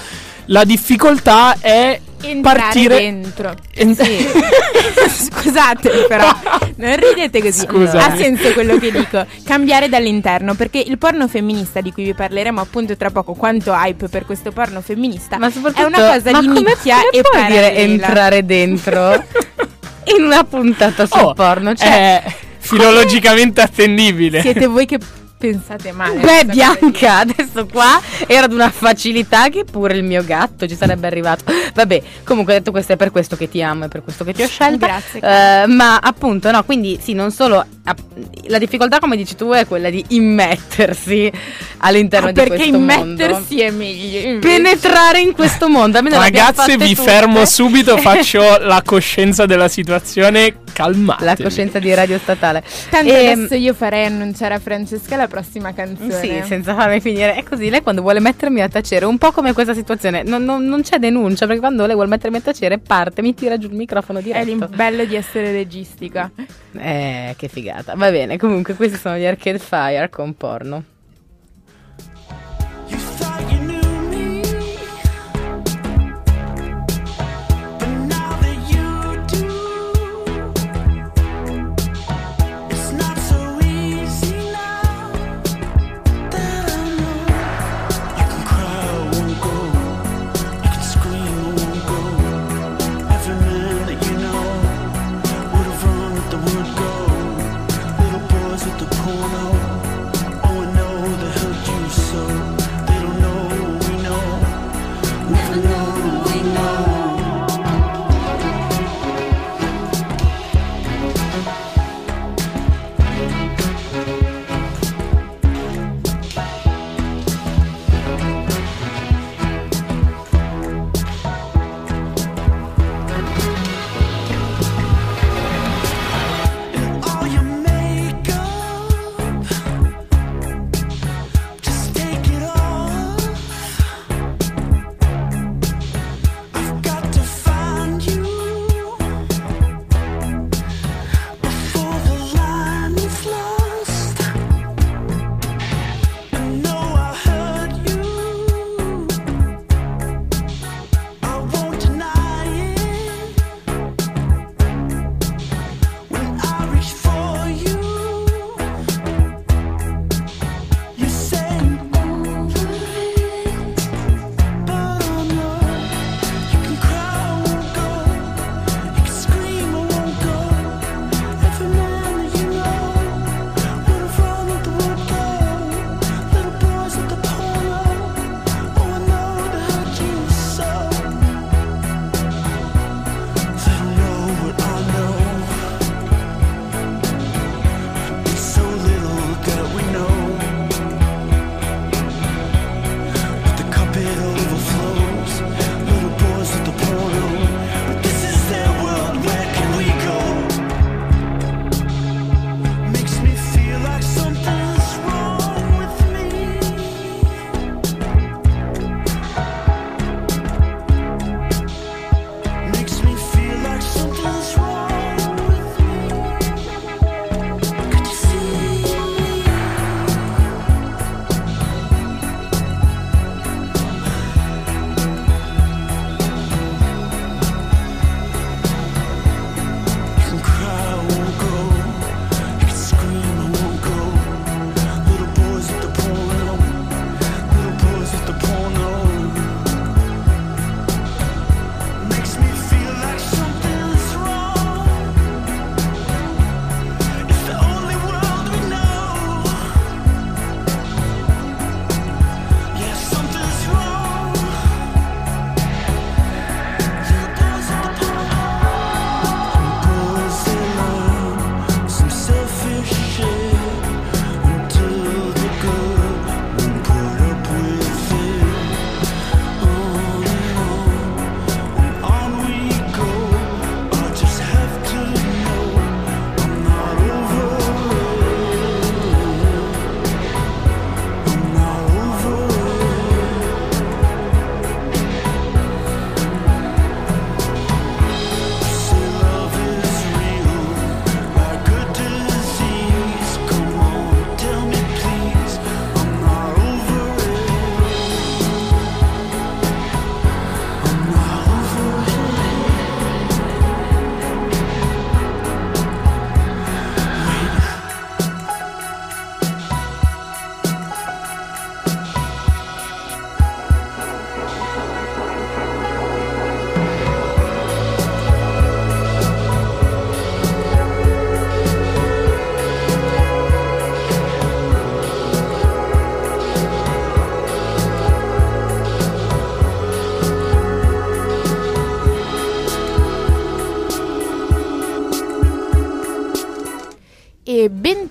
la 0.46 0.64
difficoltà 0.64 1.58
è 1.60 2.00
entrare 2.22 2.60
partire... 2.60 2.98
dentro. 2.98 3.54
en- 3.76 3.96
Scusate, 5.10 6.06
però 6.08 6.28
non 6.76 6.96
ridete 6.96 7.42
così. 7.42 7.60
Scusami. 7.62 8.04
Ha 8.04 8.16
senso 8.16 8.54
quello 8.54 8.78
che 8.78 8.92
dico. 8.92 9.26
Cambiare 9.44 9.90
dall'interno, 9.90 10.54
perché 10.56 10.80
il 10.80 10.98
porno 10.98 11.28
femminista 11.28 11.82
di 11.82 11.92
cui 11.92 12.04
vi 12.04 12.14
parleremo 12.14 12.62
appunto 12.62 12.96
tra 12.96 13.10
poco, 13.10 13.34
quanto 13.34 13.72
hype 13.74 14.08
per 14.08 14.26
questo 14.26 14.52
porno 14.52 14.82
femminista, 14.82 15.38
Ma 15.38 15.50
soprattutto 15.50 15.82
è 15.82 15.86
una 15.86 15.98
cosa 15.98 16.32
ma 16.32 16.40
di 16.40 16.48
come, 16.48 16.60
nicchia 16.62 16.96
come 16.98 17.10
e 17.12 17.22
puoi 17.22 17.46
dire 17.46 17.76
entrare 17.76 18.46
dentro 18.46 19.14
in 20.18 20.24
una 20.24 20.44
puntata 20.44 21.06
sul 21.06 21.20
Oh, 21.22 21.34
porno? 21.34 21.74
Cioè, 21.76 22.24
è 22.24 22.34
filologicamente 22.60 23.62
attendibile. 23.62 24.42
Siete 24.42 24.68
voi 24.68 24.86
che 24.86 25.00
pensate 25.40 25.94
male. 25.94 26.20
Beh, 26.20 26.46
Bianca, 26.46 27.20
adesso 27.20 27.66
qua 27.66 28.00
era 28.28 28.46
di 28.46 28.54
una 28.54 28.70
facilità 28.70 29.48
che 29.48 29.64
pure 29.64 29.96
il 29.96 30.04
mio 30.04 30.24
gatto 30.24 30.68
ci 30.68 30.76
sarebbe 30.76 31.08
arrivato. 31.08 31.46
Vabbè, 31.74 32.02
comunque 32.26 32.54
detto 32.54 32.72
questo 32.72 32.94
è 32.94 32.96
per 32.98 33.10
questo 33.10 33.38
che 33.38 33.48
ti 33.50 33.64
amo 33.64 33.86
e 33.86 33.88
per 33.88 34.04
questo 34.04 34.26
che 34.26 34.34
ti 34.34 34.44
ho 34.44 34.48
scelta. 34.48 34.86
Grazie. 34.86 35.22
Eh, 35.22 35.68
ma 35.68 35.98
appunto, 35.98 36.52
no, 36.52 36.64
quindi 36.66 37.00
sì, 37.02 37.14
non 37.14 37.32
solo 37.32 37.66
la 38.48 38.58
difficoltà, 38.58 39.00
come 39.00 39.16
dici 39.18 39.36
tu, 39.36 39.52
è 39.52 39.66
quella 39.68 39.90
di 39.90 40.04
immettersi 40.10 41.32
all'interno 41.78 42.28
Ah, 42.30 42.32
di 42.32 42.40
perché 42.40 42.56
questo 42.56 42.78
mondo. 42.80 42.94
immettersi 43.24 43.62
è 43.62 43.72
meglio. 43.72 44.20
invece. 44.30 44.40
Penetrare 44.48 45.20
in 45.22 45.34
questo 45.34 45.70
mondo. 45.70 46.00
Ragazze, 46.02 46.78
vi 46.78 46.96
tutte. 46.96 47.10
fermo 47.10 47.46
subito, 47.46 47.98
faccio 47.98 48.58
la 48.60 48.82
coscienza 48.86 49.46
della 49.46 49.68
situazione. 49.68 50.56
Calmate. 50.74 51.26
La 51.26 51.36
coscienza 51.36 51.80
di 51.80 51.94
Radio 51.94 52.18
Statale. 52.20 52.64
Tanto 52.90 53.12
Ehm, 53.14 53.40
adesso 53.40 53.56
io 53.56 53.74
farei 53.74 54.06
annunciare 54.06 54.54
a 54.54 54.60
Francesca 54.60 55.16
la 55.18 55.28
prossima 55.28 55.74
canzone. 55.74 56.20
Sì, 56.22 56.42
senza 56.46 56.74
farmi 56.74 57.02
finire. 57.02 57.34
È 57.36 57.44
così, 57.44 57.70
lei 57.70 57.82
quando 57.82 58.02
vuole 58.02 58.20
mettermi 58.22 58.62
a 58.62 58.70
tacere, 58.70 59.06
un 59.06 59.18
po' 59.18 59.32
come 59.32 59.52
questa 59.54 59.74
situazione, 59.74 60.24
non, 60.24 60.44
non- 60.46 60.64
non 60.66 60.82
c'è 60.82 60.98
denuncia, 60.98 61.46
perché 61.46 61.60
quando 61.60 61.86
lei 61.86 61.96
vuole 61.96 62.10
mettermi 62.10 62.38
a 62.38 62.42
tacere 62.42 62.78
parte, 62.78 63.22
mi 63.22 63.34
tira 63.34 63.58
giù 63.58 63.68
il 63.68 63.76
microfono 63.76 64.20
È 64.20 64.22
diretto. 64.22 64.50
il 64.50 64.70
bello 64.74 65.04
di 65.06 65.16
essere 65.16 65.52
registica. 65.52 66.32
Eh, 66.72 67.34
che 67.38 67.48
figata. 67.48 67.96
Va 67.96 68.12
bene, 68.12 68.38
comunque 68.38 68.76
questi 68.76 68.98
sono 68.98 69.18
gli 69.18 69.26
Arcade 69.26 69.60
Fire 69.60 70.10
con 70.10 70.36
porno. 70.36 70.84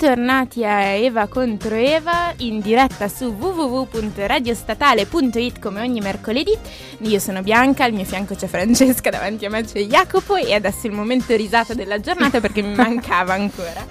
Bentornati 0.09 0.65
a 0.65 0.95
Eva 0.95 1.27
contro 1.27 1.75
Eva 1.75 2.33
in 2.39 2.63
diretta 2.63 3.09
su 3.09 3.27
www.radiostatale.it 3.27 5.59
come 5.59 5.83
ogni 5.83 6.01
mercoledì. 6.01 6.57
Io 7.01 7.19
sono 7.19 7.43
Bianca, 7.43 7.85
al 7.85 7.93
mio 7.93 8.07
fianco 8.07 8.35
c'è 8.35 8.47
Francesca, 8.47 9.11
davanti 9.11 9.45
a 9.45 9.51
me 9.51 9.65
c'è 9.65 9.81
Jacopo 9.81 10.37
e 10.37 10.55
adesso 10.55 10.87
è 10.87 10.89
il 10.89 10.95
momento 10.95 11.37
risata 11.37 11.75
della 11.75 12.01
giornata 12.01 12.41
perché 12.41 12.63
mi 12.63 12.73
mancava 12.75 13.35
ancora 13.35 13.85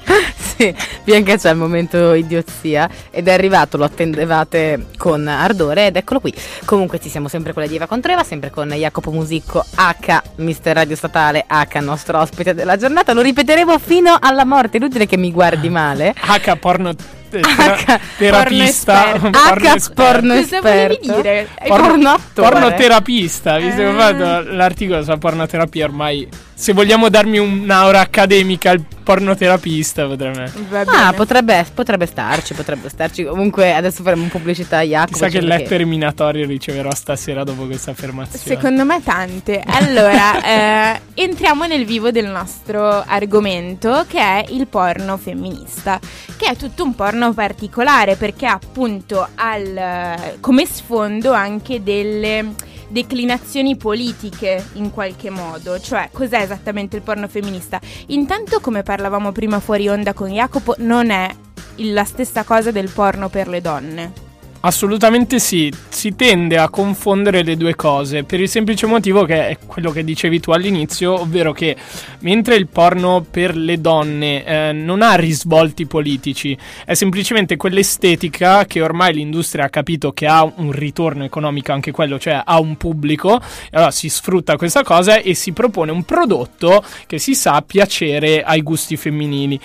sì, 0.57 0.73
Bianca 1.05 1.37
c'è 1.37 1.51
il 1.51 1.57
momento 1.57 2.13
idiozia 2.13 2.89
ed 3.11 3.27
è 3.27 3.33
arrivato, 3.33 3.77
lo 3.77 3.85
attendevate 3.85 4.87
con 4.97 5.27
ardore 5.27 5.87
ed 5.87 5.95
eccolo 5.95 6.19
qui. 6.19 6.33
Comunque 6.65 6.99
ci 6.99 7.09
siamo 7.09 7.27
sempre 7.27 7.53
con 7.53 7.61
la 7.61 7.69
Diva 7.69 7.85
contro 7.85 8.11
Eva, 8.11 8.23
sempre 8.23 8.49
con 8.49 8.69
Jacopo 8.69 9.11
Musicco 9.11 9.63
H, 9.75 10.21
Mister 10.37 10.75
Radio 10.75 10.95
Statale 10.95 11.45
H, 11.47 11.79
nostro 11.79 12.19
ospite 12.19 12.53
della 12.53 12.75
giornata. 12.75 13.13
Lo 13.13 13.21
ripeteremo 13.21 13.77
fino 13.77 14.17
alla 14.19 14.45
morte, 14.45 14.77
inutile 14.77 15.05
che 15.05 15.17
mi 15.17 15.31
guardi 15.31 15.69
male. 15.69 16.13
H 16.17 16.55
porno 16.57 16.93
tera- 17.29 17.99
terapista. 18.17 19.11
porno 19.11 19.29
porno 19.31 19.69
H 19.69 19.91
porno 19.93 20.33
Cosa 20.35 20.61
volevi 20.61 20.93
esperto. 20.93 21.15
dire? 21.15 21.47
Porno-. 21.67 22.19
Pornoterapista, 22.33 23.57
visto 23.57 23.77
che 23.77 23.85
ho 23.87 23.93
fatto 23.93 24.41
l'articolo 24.51 25.03
sulla 25.03 25.17
pornoterapia 25.17 25.85
ormai. 25.85 26.27
Se 26.53 26.73
vogliamo 26.73 27.09
darmi 27.09 27.37
un'aura 27.37 27.99
accademica 27.99 28.71
al 28.71 28.83
pornoterapista 29.07 30.05
potrebbe. 30.05 30.51
Ah, 30.85 31.13
potrebbe, 31.13 31.65
potrebbe 31.73 32.05
starci, 32.05 32.53
potrebbe 32.55 32.89
starci. 32.89 33.23
Comunque 33.23 33.73
adesso 33.73 34.03
faremo 34.03 34.25
pubblicità 34.25 34.79
a 34.79 34.81
Jacopo. 34.81 35.13
Chissà 35.13 35.27
che 35.27 35.39
dicendo 35.39 35.55
lettere 35.55 35.85
minatorie 35.85 36.45
riceverò 36.45 36.93
stasera 36.93 37.43
dopo 37.43 37.65
questa 37.67 37.91
affermazione. 37.91 38.43
Secondo 38.43 38.83
me 38.85 39.01
tante. 39.03 39.61
Allora, 39.65 40.93
eh, 40.95 41.01
entriamo 41.13 41.67
nel 41.67 41.85
vivo 41.85 42.11
del 42.11 42.25
nostro 42.25 43.03
argomento 43.05 44.03
che 44.07 44.19
è 44.19 44.45
il 44.49 44.67
porno 44.67 45.15
femminista, 45.17 45.99
che 46.35 46.49
è 46.49 46.55
tutto 46.55 46.83
un 46.83 46.95
porno 46.95 47.16
particolare 47.33 48.15
perché 48.15 48.45
ha 48.45 48.53
appunto 48.53 49.27
al, 49.35 50.37
come 50.39 50.65
sfondo 50.65 51.31
anche 51.31 51.83
delle 51.83 52.53
declinazioni 52.89 53.75
politiche 53.75 54.63
in 54.73 54.91
qualche 54.91 55.29
modo, 55.29 55.79
cioè 55.79 56.09
cos'è 56.11 56.41
esattamente 56.41 56.95
il 56.95 57.01
porno 57.01 57.27
femminista? 57.27 57.79
Intanto 58.07 58.59
come 58.59 58.83
parlavamo 58.83 59.31
prima 59.31 59.59
fuori 59.59 59.87
onda 59.87 60.13
con 60.13 60.29
Jacopo 60.29 60.75
non 60.79 61.09
è 61.09 61.29
la 61.77 62.05
stessa 62.05 62.43
cosa 62.43 62.71
del 62.71 62.89
porno 62.89 63.29
per 63.29 63.47
le 63.47 63.61
donne. 63.61 64.26
Assolutamente 64.67 65.39
sì, 65.39 65.71
si 65.87 66.13
tende 66.17 66.57
a 66.57 66.67
confondere 66.67 67.41
le 67.41 67.55
due 67.55 67.73
cose 67.73 68.25
per 68.25 68.41
il 68.41 68.49
semplice 68.49 68.85
motivo 68.85 69.23
che 69.23 69.47
è 69.47 69.57
quello 69.65 69.91
che 69.91 70.03
dicevi 70.03 70.41
tu 70.41 70.51
all'inizio, 70.51 71.21
ovvero 71.21 71.53
che 71.53 71.73
mentre 72.19 72.55
il 72.55 72.67
porno 72.67 73.25
per 73.31 73.55
le 73.55 73.79
donne 73.79 74.43
eh, 74.43 74.73
non 74.73 75.01
ha 75.01 75.15
risvolti 75.15 75.85
politici, 75.85 76.57
è 76.83 76.95
semplicemente 76.95 77.55
quell'estetica 77.55 78.65
che 78.65 78.81
ormai 78.81 79.13
l'industria 79.13 79.63
ha 79.63 79.69
capito 79.69 80.11
che 80.11 80.27
ha 80.27 80.43
un 80.43 80.73
ritorno 80.73 81.23
economico 81.23 81.71
anche 81.71 81.91
quello, 81.91 82.19
cioè 82.19 82.41
ha 82.43 82.59
un 82.59 82.75
pubblico, 82.75 83.39
e 83.39 83.69
allora 83.71 83.91
si 83.91 84.09
sfrutta 84.09 84.57
questa 84.57 84.83
cosa 84.83 85.21
e 85.21 85.33
si 85.33 85.53
propone 85.53 85.91
un 85.91 86.03
prodotto 86.03 86.83
che 87.05 87.19
si 87.19 87.35
sa 87.35 87.63
piacere 87.65 88.43
ai 88.43 88.61
gusti 88.63 88.97
femminili. 88.97 89.57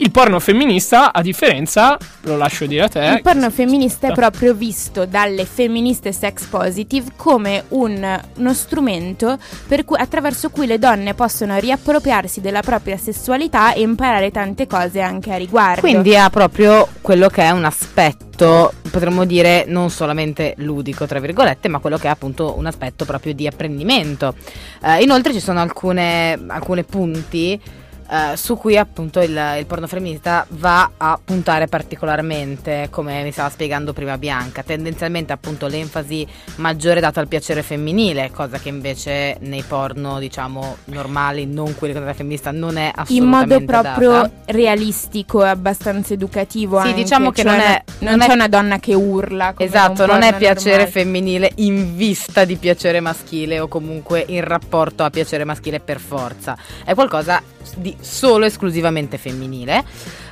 Il 0.00 0.10
porno 0.10 0.40
femminista, 0.40 1.12
a 1.12 1.22
differenza, 1.22 1.96
lo 2.22 2.36
lascio 2.36 2.66
dire 2.66 2.82
a 2.82 2.88
te. 2.88 3.04
Il 3.04 3.22
porno 3.22 3.50
femminista 3.50 4.08
è 4.08 4.12
proprio 4.12 4.47
visto 4.54 5.06
dalle 5.06 5.44
femministe 5.44 6.12
sex 6.12 6.44
positive 6.44 7.12
come 7.16 7.64
un- 7.68 8.20
uno 8.36 8.54
strumento 8.54 9.38
cui- 9.84 9.98
attraverso 9.98 10.50
cui 10.50 10.66
le 10.66 10.78
donne 10.78 11.14
possono 11.14 11.56
riappropriarsi 11.58 12.40
della 12.40 12.60
propria 12.60 12.96
sessualità 12.96 13.72
e 13.72 13.80
imparare 13.80 14.30
tante 14.30 14.66
cose 14.66 15.00
anche 15.00 15.32
a 15.32 15.36
riguardo. 15.36 15.80
Quindi 15.80 16.16
ha 16.16 16.30
proprio 16.30 16.88
quello 17.00 17.28
che 17.28 17.42
è 17.42 17.50
un 17.50 17.64
aspetto, 17.64 18.72
potremmo 18.90 19.24
dire, 19.24 19.64
non 19.66 19.90
solamente 19.90 20.54
ludico, 20.58 21.06
tra 21.06 21.20
virgolette, 21.20 21.68
ma 21.68 21.78
quello 21.78 21.98
che 21.98 22.06
è 22.06 22.10
appunto 22.10 22.56
un 22.56 22.66
aspetto 22.66 23.04
proprio 23.04 23.34
di 23.34 23.46
apprendimento. 23.46 24.34
Eh, 24.82 25.02
inoltre 25.02 25.32
ci 25.32 25.40
sono 25.40 25.60
alcune, 25.60 26.38
alcune 26.48 26.84
punti 26.84 27.60
eh, 28.10 28.36
su 28.36 28.56
cui 28.56 28.76
appunto 28.76 29.20
il, 29.20 29.38
il 29.58 29.66
porno 29.66 29.86
femminista 29.86 30.46
va 30.50 30.90
a 30.96 31.18
puntare 31.22 31.66
particolarmente, 31.66 32.88
come 32.90 33.22
mi 33.22 33.32
stava 33.32 33.50
spiegando 33.50 33.92
prima 33.92 34.16
Bianca. 34.18 34.62
Tendenzialmente 34.62 35.32
appunto 35.32 35.66
l'enfasi 35.66 36.26
maggiore 36.56 37.00
data 37.00 37.20
al 37.20 37.28
piacere 37.28 37.62
femminile, 37.62 38.30
cosa 38.32 38.58
che 38.58 38.68
invece 38.68 39.36
nei 39.40 39.62
porno 39.62 40.18
diciamo 40.18 40.76
normali, 40.86 41.46
non 41.46 41.74
quelli 41.74 41.92
con 41.94 42.04
la 42.04 42.14
femminista, 42.14 42.50
non 42.50 42.76
è 42.76 42.86
in 42.86 42.92
assolutamente 42.94 43.54
modo 43.54 43.64
proprio 43.64 44.10
data. 44.10 44.30
realistico 44.46 45.44
e 45.44 45.48
abbastanza 45.48 46.14
educativo. 46.14 46.80
Sì, 46.80 46.88
anche, 46.88 47.02
diciamo 47.02 47.30
che 47.30 47.42
cioè 47.42 47.50
non 47.52 47.60
è- 47.60 47.82
non, 47.98 48.10
non 48.16 48.20
c'è 48.20 48.32
è- 48.32 48.34
una 48.34 48.48
donna 48.48 48.78
che 48.78 48.94
urla. 48.94 49.54
Esatto, 49.56 50.06
non 50.06 50.22
è 50.22 50.34
piacere 50.36 50.70
normale. 50.84 50.90
femminile 50.90 51.52
in 51.56 51.96
vista 51.96 52.44
di 52.44 52.56
piacere 52.56 53.00
maschile 53.00 53.60
o 53.60 53.68
comunque 53.68 54.24
in 54.28 54.42
rapporto 54.44 55.02
a 55.02 55.10
piacere 55.10 55.44
maschile 55.44 55.80
per 55.80 55.98
forza. 56.00 56.56
È 56.84 56.94
qualcosa 56.94 57.42
di 57.78 57.96
solo 58.00 58.44
esclusivamente 58.44 59.18
femminile. 59.18 59.84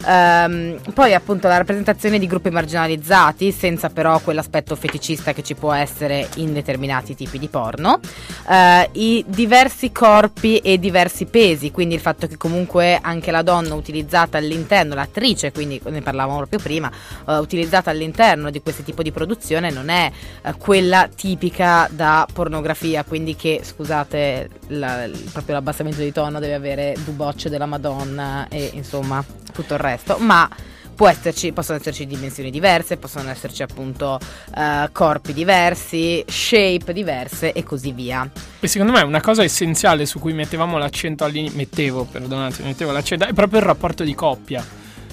Ehm, 0.07 0.81
poi 0.95 1.15
appunto 1.15 1.49
la 1.49 1.57
rappresentazione 1.57 2.19
di 2.19 2.27
gruppi 2.27 2.51
marginalizzati 2.51 3.51
senza 3.51 3.91
però 3.91 4.21
quell'aspetto 4.21 4.77
feticista 4.77 5.33
che 5.33 5.43
ci 5.43 5.55
può 5.55 5.73
essere 5.73 6.29
in 6.37 6.53
determinati 6.53 7.15
tipi 7.15 7.39
di 7.39 7.49
porno. 7.49 8.01
Eh, 8.49 8.89
I 8.93 9.25
diversi 9.27 9.91
corpi 9.93 10.59
e 10.59 10.79
diversi 10.79 11.27
pesi, 11.27 11.71
quindi 11.71 11.95
il 11.95 12.01
fatto 12.01 12.27
che 12.27 12.37
comunque 12.37 12.99
anche 13.01 13.31
la 13.31 13.43
donna 13.43 13.75
utilizzata 13.75 14.39
all'interno, 14.39 14.95
l'attrice, 14.95 15.53
quindi 15.53 15.81
ne 15.85 16.03
parlavamo 16.03 16.37
proprio 16.37 16.61
prima, 16.61 16.91
eh, 17.29 17.37
utilizzata 17.39 17.91
all'interno 17.91 18.51
di 18.51 18.61
questo 18.63 18.83
tipo 18.83 19.03
di 19.03 19.11
produzione 19.11 19.71
non 19.71 19.89
è 19.89 20.11
eh, 20.43 20.55
quella 20.57 21.09
tipica 21.15 21.89
da 21.91 22.27
pornografia, 22.33 23.05
quindi 23.05 23.35
che 23.35 23.61
scusate 23.63 24.49
la- 24.69 25.09
proprio 25.33 25.55
l'abbassamento 25.55 26.01
di 26.01 26.13
tono 26.13 26.39
deve 26.39 26.55
avere 26.55 26.97
dubocce 27.05 27.49
della 27.49 27.67
Madonna 27.67 28.47
e 28.49 28.71
insomma 28.75 29.25
tutto 29.53 29.75
il 29.75 29.81
resto, 29.81 29.96
ma 30.19 30.49
può 30.97 31.09
esserci, 31.09 31.53
possono 31.53 31.79
esserci 31.79 32.07
dimensioni 32.07 32.51
diverse, 32.51 32.97
possono 32.97 33.29
esserci 33.29 33.63
appunto 33.63 34.19
eh, 34.57 34.89
corpi 34.91 35.33
diversi, 35.35 36.25
shape 36.27 36.93
diverse 36.93 37.53
e 37.53 37.63
così 37.63 37.93
via. 37.93 38.29
E 38.59 38.67
secondo 38.67 38.93
me 38.93 39.03
una 39.03 39.21
cosa 39.21 39.45
essenziale 39.45 40.07
su 40.07 40.19
cui 40.19 40.33
mettevamo 40.33 40.79
l'accento 40.79 41.25
all'inizio, 41.25 41.57
mettevo, 41.59 42.05
perdonate, 42.05 42.63
mettevo 42.63 42.93
l'accento, 42.93 43.27
è 43.27 43.33
proprio 43.35 43.61
il 43.61 43.67
rapporto 43.67 44.03
di 44.03 44.15
coppia. 44.15 44.65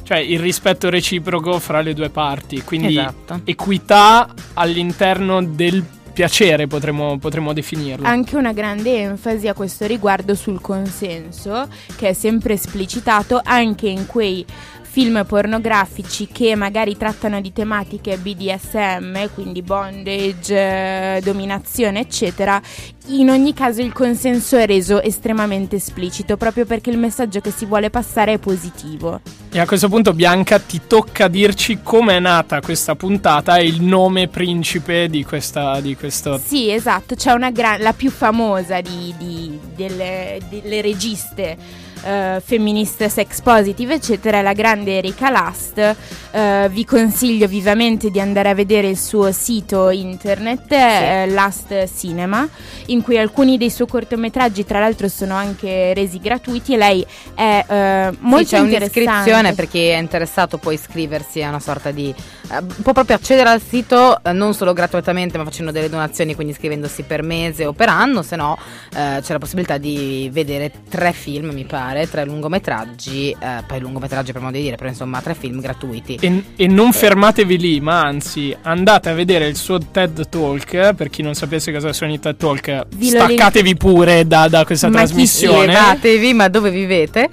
Cioè 0.04 0.17
il 0.17 0.39
rispetto 0.39 0.89
reciproco 0.89 1.60
fra 1.60 1.80
le 1.82 1.93
due 1.93 2.10
parti, 2.10 2.62
quindi 2.63 2.98
Esatto. 2.98 3.39
equità 3.46 4.34
all'interno 4.54 5.41
del 5.41 5.82
piacere 6.13 6.67
potremmo, 6.67 7.17
potremmo 7.17 7.54
definirlo. 7.54 8.08
Anche 8.08 8.38
una 8.38 8.54
grande 8.54 8.99
enfasi 8.99 9.47
a 9.47 9.54
questo 9.54 9.86
riguardo 9.86 10.36
sul 10.36 10.62
consenso, 10.62 11.67
che 11.97 12.10
è 12.10 12.13
sempre 12.13 12.54
esplicitato 12.54 13.41
anche 13.43 13.88
in 13.89 14.06
quei 14.06 14.45
film 14.94 15.26
pornografici 15.26 16.28
che 16.32 16.54
magari 16.56 16.96
trattano 16.96 17.42
di 17.42 17.52
tematiche 17.52 18.16
BDSM, 18.16 19.34
quindi 19.34 19.64
bondage, 19.64 20.54
eh, 20.56 21.20
dominazione, 21.24 22.02
eccetera. 22.02 22.62
In 23.08 23.32
ogni 23.32 23.56
caso 23.56 23.82
il 23.82 23.92
consenso 23.92 24.56
è 24.56 24.68
reso 24.68 25.02
estremamente 25.02 25.78
esplicito 25.78 26.38
proprio 26.38 26.68
perché 26.68 26.92
il 26.92 27.00
messaggio 27.00 27.40
che 27.40 27.50
si 27.50 27.66
vuole 27.66 27.90
passare 27.90 28.34
è 28.34 28.38
positivo. 28.38 29.20
E 29.52 29.60
a 29.60 29.66
questo 29.66 29.90
punto 29.90 30.14
Bianca 30.14 30.60
ti 30.60 30.82
tocca 30.86 31.28
dirci 31.28 31.80
come 31.82 32.18
è 32.18 32.20
nata 32.20 32.62
questa 32.62 32.94
puntata 32.94 33.58
e 33.58 33.66
il 33.66 33.82
nome 33.82 34.28
principe 34.28 35.10
di, 35.10 35.26
questa, 35.26 35.82
di 35.82 35.96
questo... 35.96 36.38
Sì, 36.38 36.70
esatto, 36.70 37.16
c'è 37.16 37.32
una 37.32 37.50
gran- 37.50 37.82
la 37.82 37.94
più 37.94 38.12
famosa 38.12 38.80
di, 38.80 39.12
di- 39.18 39.60
delle, 39.76 40.40
delle 40.50 40.82
registe 40.82 41.58
eh, 42.04 42.42
femministe 42.44 43.10
sex 43.10 43.42
positive, 43.42 43.96
eccetera, 43.96 44.39
è 44.39 44.42
la 44.42 44.54
grande 44.54 44.98
Erika 44.98 45.30
Last. 45.30 45.96
Eh, 46.32 46.68
vi 46.72 46.86
consiglio 46.86 47.48
vivamente 47.48 48.10
di 48.10 48.20
andare 48.20 48.50
a 48.50 48.54
vedere 48.54 48.88
il 48.88 48.98
suo 48.98 49.32
sito 49.32 49.89
internet, 49.89 50.72
eh, 50.72 51.28
Last 51.28 51.89
Cinema, 51.98 52.47
in 52.88 53.01
cui 53.01 53.18
alcuni 53.18 53.58
dei 53.58 53.70
suoi 53.70 53.88
cortometraggi, 53.88 54.66
tra 54.66 54.80
l'altro, 54.80 55.08
sono 55.08 55.36
anche 55.36 55.93
resi 55.93 56.20
gratuiti. 56.20 56.74
E 56.74 56.78
lei 56.78 57.06
è 57.34 57.66
eh, 57.68 58.18
molto 58.20 58.45
sì, 58.45 58.56
c'è 58.56 58.60
un'iscrizione 58.60 59.54
per 59.54 59.68
chi 59.68 59.88
è 59.88 59.97
interessato 59.97 60.58
può 60.58 60.72
iscriversi 60.72 61.41
a 61.41 61.49
una 61.49 61.60
sorta 61.60 61.91
di 61.91 62.14
eh, 62.51 62.62
può 62.82 62.93
proprio 62.93 63.16
accedere 63.16 63.49
al 63.49 63.62
sito 63.62 64.22
eh, 64.24 64.32
non 64.32 64.54
solo 64.54 64.74
gratuitamente 64.74 65.38
ma 65.38 65.43
facendo 65.43 65.72
delle 65.72 65.89
donazioni 65.89 66.36
quindi 66.36 66.54
iscrivendosi 66.54 67.04
per 67.04 67.24
mese 67.24 67.66
o 67.66 67.74
per 67.74 67.89
anno 67.89 68.22
se 68.22 68.36
no 68.36 68.58
c'è 68.93 69.22
la 69.34 69.39
possibilità 69.39 69.78
di 69.78 70.30
vedere 70.32 70.72
tre 70.89 71.14
film 71.14 71.49
mi 71.51 71.66
pare 71.66 71.93
tre 72.10 72.26
lungometraggi 72.26 73.36
eh, 73.39 73.64
poi 73.66 73.80
lungometraggi 73.80 74.32
per 74.32 74.41
modo 74.41 74.58
di 74.58 74.64
dire 74.64 74.76
però 74.76 74.89
insomma 74.89 75.22
tre 75.22 75.36
film 75.36 75.60
gratuiti 75.60 76.18
E, 76.20 76.44
e 76.56 76.68
non 76.68 76.91
fermatevi 76.91 77.58
lì, 77.58 77.80
ma 77.80 78.02
anzi 78.02 78.56
andate 78.64 79.10
a 79.10 79.14
vedere 79.14 79.48
il 79.48 79.56
suo 79.56 79.80
TED 79.80 80.28
Talk. 80.30 80.94
Per 80.94 81.10
chi 81.10 81.22
non 81.22 81.34
sapesse 81.34 81.72
cosa 81.72 81.94
sono 81.94 82.12
i 82.12 82.20
TED 82.20 82.36
Talk, 82.36 82.86
Vi 82.96 83.08
staccatevi 83.08 83.76
pure 83.76 84.26
da, 84.28 84.48
da 84.48 84.66
questa 84.66 84.89
Ma 84.89 84.98
trasmissione. 84.98 85.68
Levatevi, 85.68 86.34
ma 86.34 86.48
dove 86.48 86.70
vivete? 86.72 87.30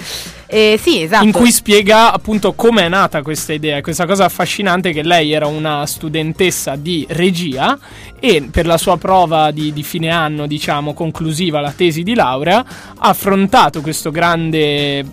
Eh, 0.53 0.81
sì, 0.83 1.03
esatto. 1.03 1.25
In 1.25 1.31
cui 1.31 1.53
spiega 1.53 2.13
appunto 2.13 2.55
come 2.55 2.83
è 2.83 2.89
nata 2.89 3.23
questa 3.23 3.53
idea, 3.53 3.81
questa 3.81 4.05
cosa 4.05 4.25
affascinante 4.25 4.91
che 4.91 5.05
lei 5.05 5.33
era 5.33 5.47
una 5.47 5.87
studentessa 5.87 6.75
di 6.75 7.07
regia 7.11 7.79
e 8.19 8.49
per 8.51 8.67
la 8.67 8.77
sua 8.77 8.97
prova 8.97 9.53
di, 9.53 9.73
di 9.73 9.85
fine 9.85 10.11
anno, 10.11 10.49
diciamo, 10.49 10.93
conclusiva, 10.93 11.61
la 11.61 11.71
tesi 11.71 12.03
di 12.03 12.17
laurea, 12.17 12.59
ha 12.59 13.09
affrontato 13.09 13.81
questo 13.81 14.11
grande 14.11 15.05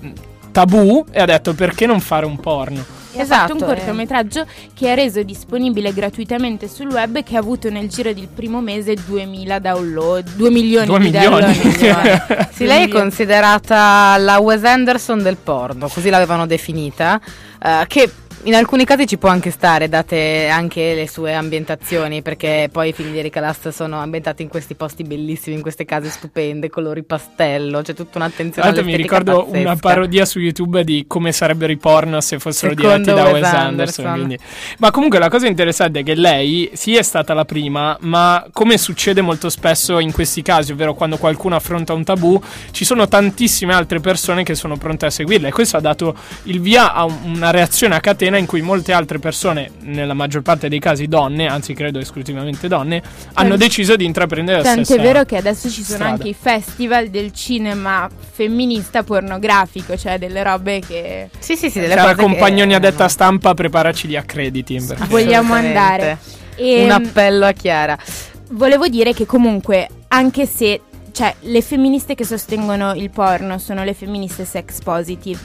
tabù 0.51 1.05
e 1.11 1.21
ha 1.21 1.25
detto 1.25 1.53
perché 1.53 1.85
non 1.85 1.99
fare 1.99 2.25
un 2.25 2.39
porno. 2.39 2.96
E 3.17 3.21
ha 3.21 3.23
Esatto, 3.23 3.53
fatto 3.53 3.65
un 3.65 3.71
eh. 3.71 3.75
cortometraggio 3.75 4.45
che 4.75 4.91
è 4.91 4.95
reso 4.95 5.23
disponibile 5.23 5.91
gratuitamente 5.91 6.67
sul 6.67 6.87
web 6.91 7.15
e 7.15 7.23
che 7.23 7.35
ha 7.35 7.39
avuto 7.39 7.69
nel 7.71 7.87
giro 7.89 8.13
del 8.13 8.27
primo 8.33 8.61
mese 8.61 8.93
2000 8.93 9.59
download, 9.59 10.29
2 10.35 10.49
milioni 10.51 10.85
Due 10.85 10.99
di 10.99 11.03
milioni. 11.09 11.41
download. 11.41 12.45
Sì, 12.57 12.65
lei 12.65 12.85
è 12.85 12.87
considerata 12.87 14.15
la 14.17 14.39
Wes 14.39 14.63
Anderson 14.63 15.21
del 15.21 15.37
porno, 15.37 15.87
così 15.87 16.09
l'avevano 16.09 16.45
definita, 16.47 17.19
eh, 17.63 17.85
che 17.87 18.09
in 18.47 18.55
alcuni 18.55 18.85
casi 18.85 19.05
ci 19.05 19.17
può 19.17 19.27
anche 19.27 19.51
stare, 19.51 19.89
date 19.89 20.47
anche 20.47 20.93
le 20.95 21.09
sue 21.09 21.33
ambientazioni, 21.33 22.21
perché 22.21 22.69
poi 22.71 22.89
i 22.89 22.93
film 22.93 23.11
di 23.11 23.19
Erika 23.19 23.41
Last 23.41 23.67
sono 23.69 23.99
ambientati 23.99 24.41
in 24.41 24.47
questi 24.47 24.73
posti 24.73 25.03
bellissimi, 25.03 25.57
in 25.57 25.61
queste 25.61 25.83
case 25.83 26.09
stupende, 26.09 26.69
colori 26.69 27.03
pastello, 27.03 27.81
c'è 27.81 27.93
tutta 27.93 28.19
un'attenzione 28.19 28.69
l'altro 28.69 28.85
mi 28.85 28.93
all'estetica 28.93 29.17
ricordo 29.19 29.43
pazzesca. 29.47 29.67
una 29.69 29.75
parodia 29.75 30.23
su 30.23 30.39
YouTube 30.39 30.85
di 30.85 31.03
come 31.07 31.33
sarebbero 31.33 31.73
i 31.73 31.77
porno 31.77 32.21
se 32.21 32.39
fossero 32.39 32.73
Secondo 32.73 33.01
diretti 33.01 33.13
da 33.13 33.29
Wes 33.31 33.43
Anderson. 33.43 34.05
Anderson. 34.05 34.47
Ma 34.77 34.91
comunque 34.91 35.19
la 35.19 35.27
cosa 35.27 35.47
interessante 35.47 35.99
è 35.99 36.03
che 36.03 36.15
lei 36.15 36.69
sì 36.73 36.95
è 36.95 37.01
stata 37.01 37.33
la 37.33 37.43
prima, 37.43 37.97
ma 38.01 38.47
come 38.53 38.77
succede 38.77 39.19
molto 39.19 39.49
spesso 39.49 39.99
in 39.99 40.13
questi 40.13 40.41
casi, 40.41 40.71
ovvero 40.71 40.93
quando 40.93 41.17
qualcuno 41.17 41.57
affronta 41.57 41.91
un 41.91 42.05
tabù, 42.05 42.41
ci 42.71 42.85
sono 42.85 43.09
tantissime 43.09 43.73
altre 43.73 43.99
persone 43.99 44.43
che 44.43 44.55
sono 44.55 44.77
pronte 44.77 45.05
a 45.05 45.09
seguirla 45.09 45.49
e 45.49 45.51
questo 45.51 45.75
ha 45.75 45.81
dato 45.81 46.15
il 46.43 46.61
via 46.61 46.93
a 46.93 47.03
un- 47.03 47.15
una 47.35 47.51
reazione 47.51 47.95
a 47.95 47.99
catena 47.99 48.35
in 48.37 48.45
cui 48.45 48.61
molte 48.61 48.93
altre 48.93 49.19
persone, 49.19 49.69
nella 49.81 50.13
maggior 50.13 50.41
parte 50.41 50.69
dei 50.69 50.79
casi 50.79 51.07
donne, 51.07 51.47
anzi 51.47 51.73
credo 51.73 51.99
esclusivamente 51.99 52.67
donne, 52.67 53.01
hanno 53.33 53.55
deciso 53.57 53.95
di 53.95 54.05
intraprendere 54.05 54.57
la 54.57 54.63
Tanto 54.63 54.83
stessa 54.85 54.99
è 55.01 55.03
vero 55.03 55.23
che 55.25 55.37
adesso 55.37 55.69
ci 55.69 55.83
sono 55.83 55.97
strada. 55.97 56.13
anche 56.13 56.27
i 56.29 56.35
festival 56.39 57.07
del 57.09 57.31
cinema 57.33 58.09
femminista 58.31 59.03
pornografico, 59.03 59.97
cioè 59.97 60.17
delle 60.17 60.43
robe 60.43 60.81
che 60.87 61.29
Sì, 61.39 61.55
sì, 61.55 61.69
sì, 61.69 61.79
delle 61.79 61.95
Cara 61.95 62.13
cose 62.13 62.15
che- 62.15 62.21
compagnoni 62.23 62.73
a 62.75 62.79
detta 62.79 63.07
stampa, 63.07 63.53
preparaci 63.53 64.07
gli 64.07 64.15
accrediti. 64.15 64.79
vogliamo 65.07 65.53
andare. 65.53 66.17
E, 66.55 66.83
Un 66.83 66.91
appello 66.91 67.45
a 67.45 67.51
Chiara. 67.51 67.97
Volevo 68.51 68.87
dire 68.87 69.13
che 69.13 69.25
comunque, 69.25 69.87
anche 70.07 70.45
se 70.45 70.81
cioè, 71.17 71.33
le 71.39 71.63
femministe 71.63 72.13
che 72.13 72.23
sostengono 72.23 72.93
il 72.93 73.09
porno 73.09 73.57
sono 73.57 73.83
le 73.83 73.95
femministe 73.95 74.45
sex 74.45 74.83
positive, 74.83 75.39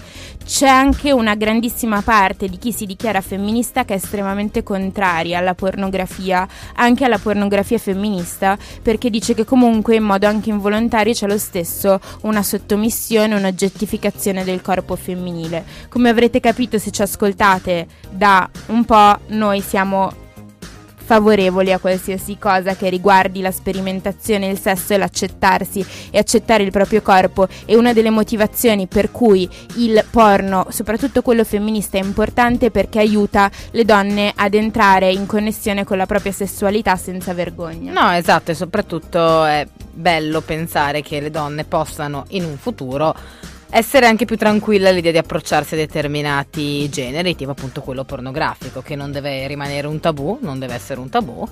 c'è 0.44 0.66
anche 0.66 1.12
una 1.12 1.34
grandissima 1.34 2.02
parte 2.02 2.46
di 2.46 2.58
chi 2.58 2.72
si 2.72 2.84
dichiara 2.84 3.22
femminista 3.22 3.86
che 3.86 3.94
è 3.94 3.96
estremamente 3.96 4.62
contraria 4.62 5.38
alla 5.38 5.54
pornografia, 5.54 6.46
anche 6.74 7.06
alla 7.06 7.16
pornografia 7.16 7.78
femminista, 7.78 8.58
perché 8.82 9.08
dice 9.08 9.32
che 9.32 9.46
comunque 9.46 9.96
in 9.96 10.02
modo 10.02 10.26
anche 10.26 10.50
involontario 10.50 11.14
c'è 11.14 11.26
lo 11.26 11.38
stesso 11.38 11.98
una 12.24 12.42
sottomissione, 12.42 13.34
un'oggettificazione 13.34 14.44
del 14.44 14.60
corpo 14.60 14.94
femminile. 14.94 15.64
Come 15.88 16.10
avrete 16.10 16.38
capito 16.40 16.76
se 16.76 16.90
ci 16.90 17.00
ascoltate 17.00 17.86
da 18.10 18.46
un 18.66 18.84
po', 18.84 19.18
noi 19.28 19.62
siamo 19.62 20.20
favorevoli 21.04 21.72
a 21.72 21.78
qualsiasi 21.78 22.38
cosa 22.38 22.74
che 22.76 22.88
riguardi 22.88 23.40
la 23.40 23.50
sperimentazione, 23.50 24.48
il 24.48 24.58
sesso 24.58 24.94
e 24.94 24.96
l'accettarsi 24.98 25.84
e 26.10 26.18
accettare 26.18 26.62
il 26.62 26.70
proprio 26.70 27.02
corpo 27.02 27.48
e 27.64 27.76
una 27.76 27.92
delle 27.92 28.10
motivazioni 28.10 28.86
per 28.86 29.10
cui 29.10 29.48
il 29.76 30.04
porno, 30.10 30.66
soprattutto 30.70 31.22
quello 31.22 31.44
femminista, 31.44 31.98
è 31.98 32.02
importante 32.02 32.70
perché 32.70 33.00
aiuta 33.00 33.50
le 33.72 33.84
donne 33.84 34.32
ad 34.34 34.54
entrare 34.54 35.10
in 35.10 35.26
connessione 35.26 35.84
con 35.84 35.96
la 35.96 36.06
propria 36.06 36.32
sessualità 36.32 36.96
senza 36.96 37.34
vergogna. 37.34 37.92
No, 37.92 38.12
esatto, 38.12 38.52
e 38.52 38.54
soprattutto 38.54 39.44
è 39.44 39.66
bello 39.92 40.40
pensare 40.40 41.02
che 41.02 41.20
le 41.20 41.30
donne 41.30 41.64
possano 41.64 42.24
in 42.28 42.44
un 42.44 42.56
futuro 42.56 43.14
essere 43.74 44.04
anche 44.06 44.26
più 44.26 44.36
tranquille 44.36 44.90
all'idea 44.90 45.12
di 45.12 45.18
approcciarsi 45.18 45.72
a 45.74 45.76
determinati 45.78 46.88
generi, 46.90 47.34
tipo 47.34 47.52
appunto 47.52 47.80
quello 47.80 48.04
pornografico, 48.04 48.82
che 48.82 48.94
non 48.96 49.10
deve 49.10 49.46
rimanere 49.46 49.86
un 49.86 49.98
tabù, 49.98 50.38
non 50.42 50.58
deve 50.58 50.74
essere 50.74 51.00
un 51.00 51.08
tabù. 51.08 51.46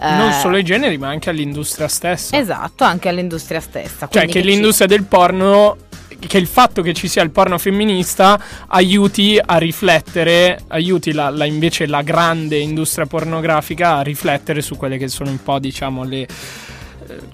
Non 0.00 0.28
Eh, 0.30 0.32
solo 0.40 0.56
ai 0.56 0.64
generi, 0.64 0.98
ma 0.98 1.08
anche 1.08 1.30
all'industria 1.30 1.86
stessa. 1.86 2.36
Esatto, 2.36 2.82
anche 2.82 3.08
all'industria 3.08 3.60
stessa. 3.60 4.08
Cioè, 4.10 4.26
che 4.26 4.40
ci- 4.42 4.42
l'industria 4.42 4.86
del 4.88 5.04
porno. 5.04 5.76
Che 6.20 6.36
il 6.36 6.48
fatto 6.48 6.82
che 6.82 6.92
ci 6.92 7.08
sia 7.08 7.22
il 7.22 7.30
porno 7.30 7.56
femminista 7.56 8.38
aiuti 8.66 9.40
a 9.42 9.56
riflettere, 9.56 10.60
aiuti 10.68 11.12
la, 11.12 11.30
la- 11.30 11.46
invece 11.46 11.86
la 11.86 12.02
grande 12.02 12.58
industria 12.58 13.06
pornografica 13.06 13.96
a 13.96 14.02
riflettere 14.02 14.60
su 14.60 14.76
quelle 14.76 14.98
che 14.98 15.08
sono 15.08 15.30
un 15.30 15.42
po', 15.42 15.58
diciamo, 15.58 16.04
le 16.04 16.20
eh, 16.20 16.28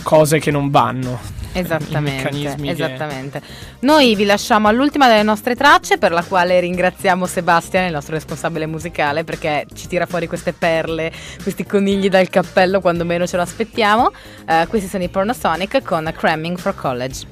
cose 0.03 0.39
che 0.39 0.51
non 0.51 0.71
vanno. 0.71 1.19
I 1.53 1.61
Esattamente, 1.61 2.01
meccanismi 2.23 2.67
che- 2.67 2.73
esattamente. 2.73 3.43
Noi 3.81 4.15
vi 4.15 4.25
lasciamo 4.25 4.69
all'ultima 4.69 5.09
delle 5.09 5.23
nostre 5.23 5.55
tracce 5.57 5.97
per 5.99 6.13
la 6.13 6.23
quale 6.23 6.61
ringraziamo 6.61 7.25
Sebastian, 7.27 7.87
il 7.87 7.93
nostro 7.93 8.15
responsabile 8.15 8.67
musicale, 8.67 9.25
perché 9.25 9.67
ci 9.75 9.87
tira 9.89 10.05
fuori 10.07 10.27
queste 10.27 10.53
perle, 10.53 11.11
questi 11.43 11.65
conigli 11.65 12.09
dal 12.09 12.29
cappello 12.29 12.81
quando 12.81 13.05
meno 13.05 13.27
ce 13.27 13.37
lo 13.37 13.43
aspettiamo. 13.43 14.13
Eh, 14.47 14.67
questi 14.69 14.89
sono 14.89 15.03
i 15.05 15.09
Pornosonic 15.09 15.83
con 15.83 16.13
Cramming 16.15 16.59
for 16.59 16.75
College. 16.75 17.27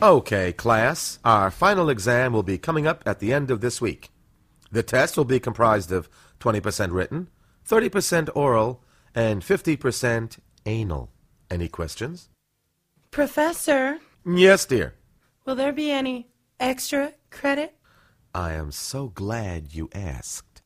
Okay, 0.00 0.54
class, 0.56 1.20
our 1.24 1.52
final 1.52 1.88
exam 1.88 2.32
will 2.32 2.42
be 2.42 2.58
coming 2.58 2.86
up 2.88 3.02
at 3.06 3.18
the 3.18 3.32
end 3.32 3.50
of 3.50 3.60
this 3.60 3.80
week. 3.80 4.08
The 4.72 4.82
test 4.82 5.16
will 5.16 5.26
be 5.26 5.38
comprised 5.38 5.92
of 5.92 6.08
20% 6.42 6.90
written, 6.90 7.28
30% 7.68 8.30
oral, 8.34 8.80
and 9.14 9.42
50% 9.44 10.38
anal. 10.64 11.11
Any 11.52 11.68
questions? 11.68 12.30
Professor, 13.10 13.98
Yes, 14.24 14.64
dear. 14.64 14.94
will 15.44 15.54
there 15.54 15.70
be 15.74 15.90
any 15.90 16.28
extra 16.58 17.12
credit? 17.30 17.76
I 18.34 18.52
am 18.52 18.72
so 18.72 19.08
glad 19.08 19.74
you 19.74 19.90
asked. 19.94 20.62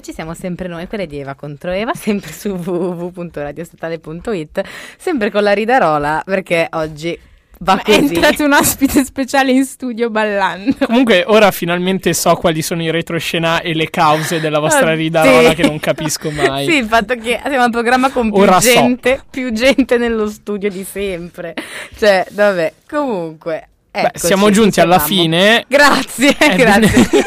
E 0.00 0.02
rieccoci, 0.02 0.14
siamo 0.14 0.32
sempre 0.32 0.66
noi, 0.66 0.86
quelle 0.86 1.06
di 1.06 1.18
Eva 1.18 1.34
contro 1.34 1.70
Eva, 1.70 1.92
sempre 1.94 2.32
su 2.32 2.48
www.radiostatale.it, 2.48 4.62
sempre 4.96 5.30
con 5.30 5.42
la 5.42 5.52
ridarola, 5.52 6.22
perché 6.24 6.68
oggi 6.70 7.18
va 7.58 7.74
Ma 7.74 7.82
è 7.82 7.84
così. 7.84 8.14
entrato 8.14 8.44
un 8.44 8.54
ospite 8.54 9.04
speciale 9.04 9.52
in 9.52 9.66
studio 9.66 10.08
ballando. 10.08 10.74
Comunque, 10.86 11.24
ora 11.26 11.50
finalmente 11.50 12.14
so 12.14 12.34
quali 12.36 12.62
sono 12.62 12.82
i 12.82 12.90
retroscena 12.90 13.60
e 13.60 13.74
le 13.74 13.90
cause 13.90 14.40
della 14.40 14.58
vostra 14.58 14.94
ridarola 14.94 15.50
sì. 15.50 15.56
che 15.56 15.64
non 15.64 15.78
capisco 15.78 16.30
mai. 16.30 16.66
Sì, 16.66 16.76
il 16.76 16.86
fatto 16.86 17.14
che 17.16 17.38
siamo 17.44 17.64
un 17.64 17.70
programma 17.70 18.10
con 18.10 18.30
più 18.30 18.40
Ora 18.40 18.58
so. 18.58 18.72
gente, 18.72 19.22
più 19.28 19.52
gente 19.52 19.98
nello 19.98 20.30
studio 20.30 20.70
di 20.70 20.84
sempre. 20.84 21.52
Cioè, 21.94 22.24
vabbè, 22.30 22.72
comunque. 22.88 23.68
Beh, 23.90 24.00
eccoci, 24.00 24.26
siamo 24.26 24.50
giunti 24.50 24.80
alla 24.80 24.98
fine. 25.00 25.64
Grazie, 25.68 26.34
È 26.38 26.54
grazie. 26.56 26.88
bene- 27.10 27.24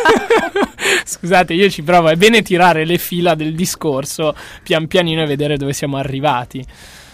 Scusate, 1.06 1.54
io 1.54 1.70
ci 1.70 1.82
provo. 1.82 2.10
È 2.10 2.16
bene 2.16 2.42
tirare 2.42 2.86
le 2.86 2.98
fila 2.98 3.36
del 3.36 3.54
discorso 3.56 4.36
pian 4.64 4.88
pianino 4.88 5.24
e 5.24 5.26
vedere 5.26 5.58
dove 5.58 5.74
siamo 5.74 5.98
arrivati. 5.98 6.66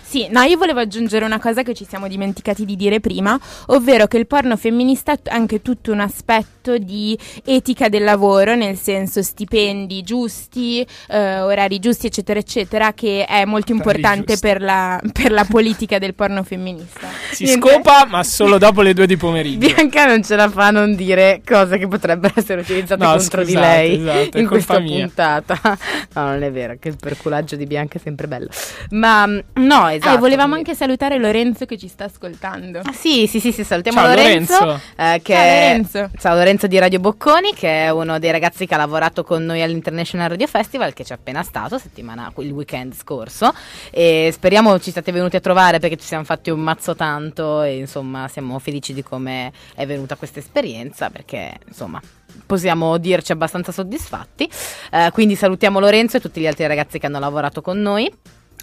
Sì, 0.10 0.28
no, 0.32 0.42
io 0.42 0.58
volevo 0.58 0.80
aggiungere 0.80 1.24
una 1.24 1.40
cosa 1.40 1.62
che 1.62 1.76
ci 1.76 1.86
siamo 1.88 2.08
dimenticati 2.08 2.66
di 2.66 2.76
dire 2.76 3.00
prima, 3.00 3.40
ovvero 3.68 4.08
che 4.08 4.18
il 4.18 4.26
porno 4.26 4.58
femminista 4.58 5.12
ha 5.12 5.20
anche 5.28 5.62
tutto 5.62 5.92
un 5.92 6.00
aspetto 6.00 6.80
di 6.80 7.16
etica 7.46 7.90
del 7.90 8.04
lavoro, 8.04 8.56
nel 8.56 8.76
senso 8.76 9.22
stipendi 9.22 10.02
giusti, 10.02 10.84
eh, 11.10 11.40
orari 11.42 11.78
giusti, 11.78 12.08
eccetera, 12.08 12.40
eccetera, 12.40 12.94
che 12.94 13.26
è 13.26 13.46
molto 13.46 13.72
importante 13.72 14.40
per 14.40 14.62
la, 14.64 15.00
per 15.14 15.32
la 15.32 15.46
politica 15.46 16.00
del 16.00 16.16
porno 16.16 16.42
femminista. 16.42 17.08
Si 17.32 17.44
Niente. 17.44 17.70
scopa, 17.70 18.08
ma 18.10 18.24
solo 18.24 18.58
dopo 18.58 18.82
le 18.82 18.96
due 18.96 19.06
di 19.06 19.16
pomeriggio. 19.16 19.60
Bianca 19.60 20.08
non 20.08 20.24
ce 20.24 20.36
la 20.36 20.50
fa 20.50 20.66
a 20.68 20.72
non 20.72 20.96
dire 20.96 21.44
cose 21.46 21.78
che 21.78 21.88
potrebbero 21.88 22.34
essere 22.36 22.62
utilizzate 22.62 23.04
No, 23.04 23.16
contro 23.16 23.44
di 23.44 23.52
scusate, 23.52 23.68
lei 23.68 24.00
esatto, 24.00 24.38
in 24.40 24.48
questa 24.48 24.80
mia. 24.80 25.06
puntata. 25.06 25.60
No, 26.14 26.24
non 26.26 26.42
è 26.42 26.52
vero, 26.52 26.76
che 26.80 26.88
il 26.90 26.98
perculaggio 27.00 27.56
di 27.56 27.68
Bianca 27.68 27.98
è 27.98 28.02
sempre 28.04 28.28
bello. 28.28 28.50
Ma 28.92 29.28
mm, 29.28 29.40
no, 29.54 29.99
esatto. 30.00 30.14
Ah, 30.14 30.18
e 30.18 30.20
volevamo 30.20 30.52
quindi- 30.54 30.70
anche 30.70 30.80
salutare 30.82 31.18
Lorenzo 31.18 31.66
che 31.66 31.78
ci 31.78 31.88
sta 31.88 32.06
ascoltando. 32.06 32.80
Ah, 32.84 32.92
sì, 32.94 33.28
sì, 33.28 33.40
sì, 33.40 33.52
sì, 33.52 33.64
salutiamo 33.64 34.00
Ciao, 34.00 34.08
Lorenzo. 34.08 34.60
Lorenzo. 34.60 34.82
eh, 34.96 35.22
che 35.24 35.34
Ciao, 35.34 35.42
è- 35.44 35.68
Lorenzo. 35.70 36.10
Ciao 36.20 36.36
Lorenzo 36.36 36.68
di 36.68 36.80
Radio 36.80 37.00
Bocconi, 37.00 37.54
che 37.54 37.86
è 37.86 37.90
uno 37.90 38.20
dei 38.20 38.32
ragazzi 38.32 38.66
che 38.66 38.74
ha 38.74 38.78
lavorato 38.78 39.24
con 39.24 39.46
noi 39.46 39.62
all'International 39.62 40.30
Radio 40.30 40.48
Festival, 40.48 40.94
che 40.94 41.04
c'è 41.04 41.14
appena 41.14 41.44
stato 41.44 41.78
settimana, 41.78 42.32
il 42.40 42.52
weekend 42.52 42.94
scorso. 42.96 43.54
E 43.92 44.30
speriamo 44.34 44.80
ci 44.80 44.92
siate 44.92 45.12
venuti 45.12 45.36
a 45.36 45.40
trovare 45.40 45.80
perché 45.80 45.98
ci 45.98 46.06
siamo 46.08 46.24
fatti 46.24 46.50
un 46.50 46.60
mazzo 46.60 46.96
tanto 46.96 47.62
e 47.64 47.78
insomma 47.78 48.28
siamo 48.28 48.58
felici 48.60 48.94
di 48.94 49.04
come 49.04 49.52
è 49.76 49.86
venuta 49.86 50.16
questa 50.16 50.40
esperienza 50.40 51.10
perché 51.10 51.54
insomma 51.68 52.02
possiamo 52.46 52.98
dirci 52.98 53.32
abbastanza 53.32 53.72
soddisfatti. 53.72 54.50
Eh, 54.92 55.10
quindi 55.12 55.36
salutiamo 55.36 55.80
Lorenzo 55.80 56.18
e 56.18 56.20
tutti 56.20 56.40
gli 56.40 56.48
altri 56.48 56.68
ragazzi 56.68 57.00
che 57.00 57.06
hanno 57.06 57.20
lavorato 57.20 57.62
con 57.62 57.80
noi 57.82 58.12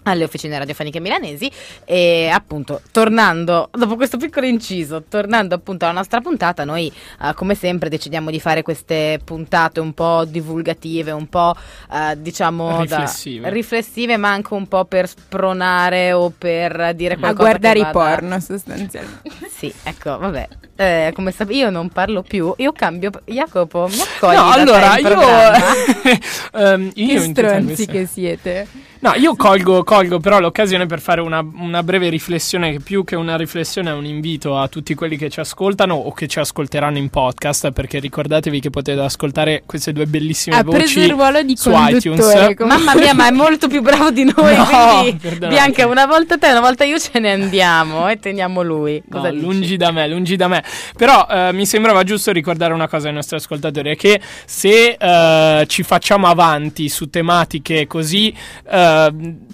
alle 0.07 0.25
officine 0.25 0.59
radiofoniche 0.59 1.01
milanesi 1.01 1.51
e 1.85 2.29
appunto 2.33 2.81
tornando 2.93 3.69
dopo 3.73 3.97
questo 3.97 4.17
piccolo 4.17 4.47
inciso 4.47 5.03
tornando 5.09 5.55
appunto 5.57 5.85
alla 5.85 5.95
nostra 5.95 6.21
puntata 6.21 6.65
noi 6.65 6.91
eh, 7.23 7.35
come 7.35 7.55
sempre 7.55 7.89
decidiamo 7.89 8.31
di 8.31 8.39
fare 8.41 8.63
queste 8.63 9.21
puntate 9.25 9.81
un 9.81 9.93
po' 9.95 10.25
divulgative 10.25 11.11
un 11.11 11.29
po' 11.29 11.55
eh, 11.93 12.21
diciamo 12.21 12.85
da- 12.87 12.97
Riflessive. 12.99 13.51
riflessive 13.51 14.17
ma 14.17 14.31
anche 14.31 14.55
un 14.55 14.67
po' 14.69 14.85
per 14.85 15.09
spronare 15.09 16.13
o 16.13 16.33
per 16.37 16.93
dire 16.95 17.15
A 17.15 17.19
qualcosa 17.19 17.49
guardare 17.49 17.81
che 17.81 17.87
i 17.89 17.91
porno 17.91 18.41
sostanzialmente. 18.41 19.31
sì 19.53 19.73
ecco 19.83 20.19
vabbè 20.19 20.49
Eh, 20.77 21.11
come 21.15 21.31
sap- 21.33 21.51
io 21.51 21.71
non 21.71 21.89
parlo 21.89 22.23
più 22.23 22.53
io 22.59 22.71
cambio 22.73 23.11
Jacopo 23.25 23.89
mi 23.91 24.01
accogli 24.01 24.35
No, 24.37 24.51
allora 24.51 24.97
io. 24.99 25.15
Ehm, 26.53 26.91
io 26.95 27.07
che 27.07 27.21
stronzi 27.21 27.87
che 27.87 28.07
siete. 28.07 28.67
No, 29.07 29.15
io 29.15 29.37
colgo, 29.37 29.85
colgo 29.85 30.19
però 30.19 30.41
l'occasione 30.41 30.87
per 30.87 30.99
fare 31.01 31.21
una, 31.21 31.41
una 31.59 31.85
breve 31.85 32.09
riflessione, 32.09 32.73
che 32.73 32.81
più 32.81 33.05
che 33.05 33.15
una 33.15 33.37
riflessione 33.37 33.91
è 33.91 33.93
un 33.93 34.05
invito 34.05 34.59
a 34.59 34.67
tutti 34.67 34.97
quelli 34.97 35.17
che 35.17 35.31
ci 35.31 35.39
ascoltano 35.39 35.95
o 35.95 36.13
che 36.13 36.27
ci 36.27 36.41
ascolteranno 36.41 36.99
in 36.99 37.09
podcast, 37.09 37.71
perché 37.71 38.01
ricordatevi 38.01 38.59
che 38.59 38.71
potete 38.71 38.99
ascoltare 38.99 39.63
queste 39.65 39.93
due 39.93 40.07
bellissime 40.07 40.57
Ha 40.57 40.65
preso 40.65 40.95
voci 40.95 40.99
il 40.99 41.11
ruolo 41.11 41.41
di 41.45 41.57
su 41.57 41.71
iTunes. 41.73 42.57
Mamma 42.67 42.97
mia, 42.97 43.15
ma 43.15 43.29
è 43.29 43.31
molto 43.31 43.69
più 43.69 43.81
bravo 43.81 44.11
di 44.11 44.25
noi. 44.25 44.57
No, 44.57 44.67
quindi. 45.03 45.39
Bianca, 45.39 45.87
una 45.87 46.07
volta 46.07 46.37
te, 46.37 46.49
una 46.49 46.59
volta 46.59 46.83
io 46.83 46.99
ce 46.99 47.21
ne 47.21 47.31
andiamo 47.31 48.09
e 48.09 48.19
teniamo 48.19 48.63
lui. 48.63 49.01
No, 49.07 49.19
Cosa 49.19 49.31
dici? 49.31 49.45
lungi 49.45 49.77
da 49.77 49.93
me, 49.93 50.09
lungi 50.09 50.35
da 50.35 50.49
me. 50.49 50.65
Però 50.97 51.29
eh, 51.31 51.53
mi 51.53 51.65
sembrava 51.65 52.03
giusto 52.03 52.33
ricordare 52.33 52.73
una 52.73 52.89
cosa 52.89 53.07
ai 53.07 53.15
nostri 53.15 53.37
ascoltatori: 53.37 53.91
è 53.91 53.97
che 53.97 54.21
se 54.47 54.97
eh, 54.99 55.65
ci 55.69 55.85
facciamo 55.85 56.27
avanti 56.27 56.89
su 56.89 57.09
tematiche 57.09 57.87
così, 57.87 58.35
eh, 58.69 58.95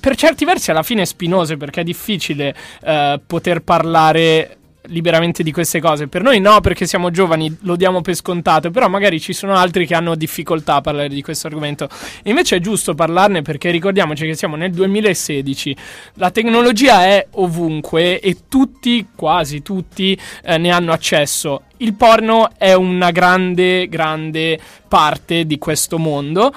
per 0.01 0.17
certi 0.17 0.45
versi 0.45 0.71
alla 0.71 0.83
fine 0.83 1.07
spinose, 1.07 1.57
perché 1.57 1.81
è 1.81 1.85
difficile 1.85 2.55
eh, 2.83 3.21
poter 3.27 3.63
parlare 3.63 4.59
liberamente 4.87 5.43
di 5.43 5.53
queste 5.53 5.81
cose. 5.81 6.09
Per 6.09 6.23
noi 6.23 6.41
no, 6.41 6.61
perché 6.61 6.87
siamo 6.87 7.11
giovani, 7.11 7.55
lo 7.63 7.77
diamo 7.77 8.01
per 8.01 8.15
scontato, 8.15 8.71
però 8.71 8.89
magari 8.89 9.21
ci 9.21 9.33
sono 9.33 9.55
altri 9.55 9.87
che 9.87 9.95
hanno 9.95 10.15
difficoltà 10.15 10.77
a 10.77 10.81
parlare 10.81 11.09
di 11.09 11.23
questo 11.23 11.47
argomento. 11.47 11.89
E 12.23 12.31
invece 12.31 12.57
è 12.57 12.61
giusto 12.61 12.95
parlarne 12.95 13.43
perché 13.43 13.71
ricordiamoci 13.71 14.27
che 14.27 14.35
siamo 14.35 14.57
nel 14.57 14.73
2016, 14.73 15.77
la 16.15 16.31
tecnologia 16.31 17.05
è 17.05 17.27
ovunque 17.33 18.21
e 18.21 18.39
tutti, 18.49 19.09
quasi 19.15 19.63
tutti, 19.63 20.19
eh, 20.45 20.59
ne 20.59 20.71
hanno 20.71 20.93
accesso. 20.93 21.63
Il 21.79 21.95
porno 21.95 22.51
è 22.57 22.73
una 22.75 23.11
grande, 23.11 23.89
grande 23.89 24.59
parte 24.89 25.47
di 25.47 25.59
questo 25.59 25.99
mondo. 25.99 26.53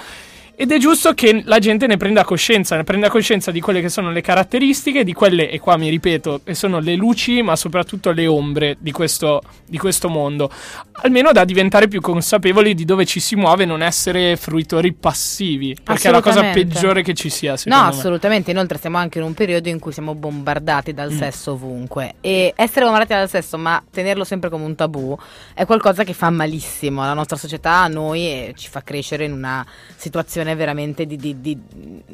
Ed 0.58 0.72
è 0.72 0.78
giusto 0.78 1.14
che 1.14 1.41
la 1.43 1.60
gente 1.60 1.86
ne 1.86 1.97
prenda 1.97 2.24
coscienza, 2.24 2.78
ne 2.78 2.86
prenda 2.86 3.10
coscienza 3.10 3.51
di 3.51 3.60
quelle 3.60 3.82
che 3.82 3.89
sono 3.89 4.12
le 4.12 4.22
caratteristiche, 4.22 5.03
di 5.03 5.12
quelle, 5.12 5.49
e 5.49 5.60
qua 5.60 5.76
mi 5.76 5.89
ripeto, 5.89 6.41
che 6.45 6.53
sono 6.56 6.80
le 6.80 6.95
luci, 6.95 7.41
ma 7.41 7.58
soprattutto 7.58 8.12
le 8.12 8.26
ombre 8.26 8.78
di 8.80 8.91
questo, 8.91 9.41
di 9.66 9.78
questo 9.78 10.08
mondo. 10.08 10.49
Almeno 11.01 11.34
da 11.34 11.43
diventare 11.43 11.89
più 11.89 11.99
consapevoli 11.99 12.74
di 12.74 12.86
dove 12.86 13.06
ci 13.06 13.20
si 13.20 13.36
muove 13.36 13.64
e 13.64 13.66
non 13.66 13.82
essere 13.82 14.38
fruitori 14.38 14.93
passivi. 14.93 15.76
Perché 15.84 16.08
è 16.08 16.12
la 16.12 16.22
cosa 16.22 16.39
Assolutamente. 16.39 16.74
peggiore 16.74 17.03
che 17.03 17.14
ci 17.14 17.30
sia, 17.30 17.51
No, 17.51 17.58
secondo 17.58 17.84
me. 17.84 17.89
assolutamente. 17.89 18.51
Inoltre, 18.51 18.78
siamo 18.78 18.97
anche 18.97 19.18
in 19.18 19.26
un 19.26 19.34
periodo 19.34 19.68
in 19.68 19.80
cui 19.80 19.91
siamo 19.91 20.16
bombardati 20.16 20.93
dal 20.93 21.12
Mm. 21.12 21.18
sesso 21.18 21.51
ovunque. 21.51 22.16
E 22.22 22.53
essere 22.56 22.86
bombardati 22.86 23.14
dal 23.14 23.30
sesso, 23.30 23.58
ma 23.58 23.84
tenerlo 23.91 24.24
sempre 24.24 24.49
come 24.49 24.64
un 24.64 24.76
tabù, 24.76 25.18
è 25.53 25.66
qualcosa 25.66 26.06
che 26.06 26.14
fa 26.14 26.30
malissimo 26.30 27.03
alla 27.03 27.14
nostra 27.14 27.36
società, 27.36 27.80
a 27.82 27.88
noi 27.89 28.22
e 28.22 28.53
ci 28.56 28.70
fa 28.70 28.82
crescere 28.84 29.26
in 29.26 29.34
una 29.34 29.66
situazione 29.97 30.43
veramente 30.53 31.07
di, 31.07 31.15
di- 31.15 31.39
di- 31.41 31.57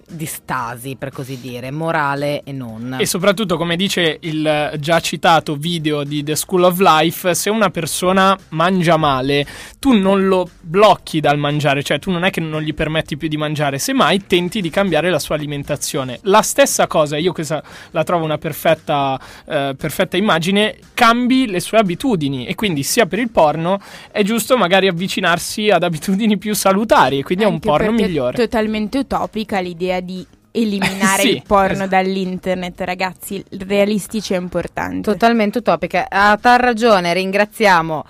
di 0.08 0.26
stasi, 0.26 0.96
per 0.96 1.12
così 1.12 1.40
dire, 1.42 1.72
morale 1.72 2.44
e 2.44 2.54
non. 2.54 2.98
E 3.00 3.06
soprattutto, 3.06 3.58
come 3.58 3.76
dice 3.76 4.18
il 4.22 4.78
già 4.80 5.00
citato 5.02 5.56
video 5.56 6.04
di 6.04 6.24
The 6.24 6.36
School 6.36 6.64
of 6.64 6.80
Life, 6.80 7.34
se 7.34 7.50
una 7.50 7.70
persona 7.70 8.38
mangia 8.50 8.96
male, 8.98 9.46
tu 9.80 9.92
non 9.94 10.28
lo 10.28 10.48
blocchi 10.62 11.20
dal 11.20 11.38
mangiare, 11.38 11.84
cioè 11.84 12.00
tu 12.00 12.12
non 12.12 12.24
è 12.24 12.30
che 12.30 12.40
non 12.40 12.62
gli 12.62 12.74
permetti 12.74 13.18
più 13.18 13.28
di 13.28 13.38
mangiare, 13.38 13.80
semmai 13.80 14.26
tenti 14.28 14.62
di 14.62 14.70
cambiare 14.70 15.10
la 15.10 15.20
sua 15.20 15.36
alimentazione. 15.36 16.20
La 16.24 16.42
stessa 16.42 16.88
cosa, 16.88 17.18
io 17.18 17.34
questa 17.34 17.64
la 17.92 18.04
trovo 18.04 18.24
una 18.24 18.38
perfetta, 18.38 19.20
eh, 19.48 19.76
perfetta 19.78 20.18
immagine, 20.18 20.78
cambi 20.94 21.48
le 21.48 21.60
sue 21.60 21.80
abitudini 21.80 22.46
e 22.46 22.56
quindi 22.56 22.84
sia 22.84 23.08
per 23.08 23.20
il 23.20 23.30
porno 23.32 23.80
è 24.12 24.22
giusto 24.24 24.56
magari 24.56 24.88
avvicinarsi 24.88 25.70
ad 25.70 25.84
abitudini 25.84 26.38
più 26.38 26.54
salutari 26.54 27.20
e 27.20 27.24
quindi 27.24 27.44
a 27.44 27.48
un 27.48 27.56
Anche 27.56 27.68
porno 27.68 27.96
perché 27.96 28.04
migliore. 28.22 28.38
Totalmente 28.38 28.98
utopica 29.00 29.60
l'idea 29.60 30.00
di 30.00 30.26
eliminare 30.52 31.22
Sì, 31.24 31.30
il 31.30 31.44
porno 31.46 31.72
esatto. 31.74 31.90
dall'internet, 31.90 32.82
ragazzi. 32.82 33.44
Realistici 33.50 34.34
è 34.34 34.38
importante. 34.38 35.02
Totalmente 35.12 35.60
utopica. 35.60 36.08
A 36.10 36.38
tal 36.40 36.60
ragione 36.60 37.14
ringraziamo 37.14 38.06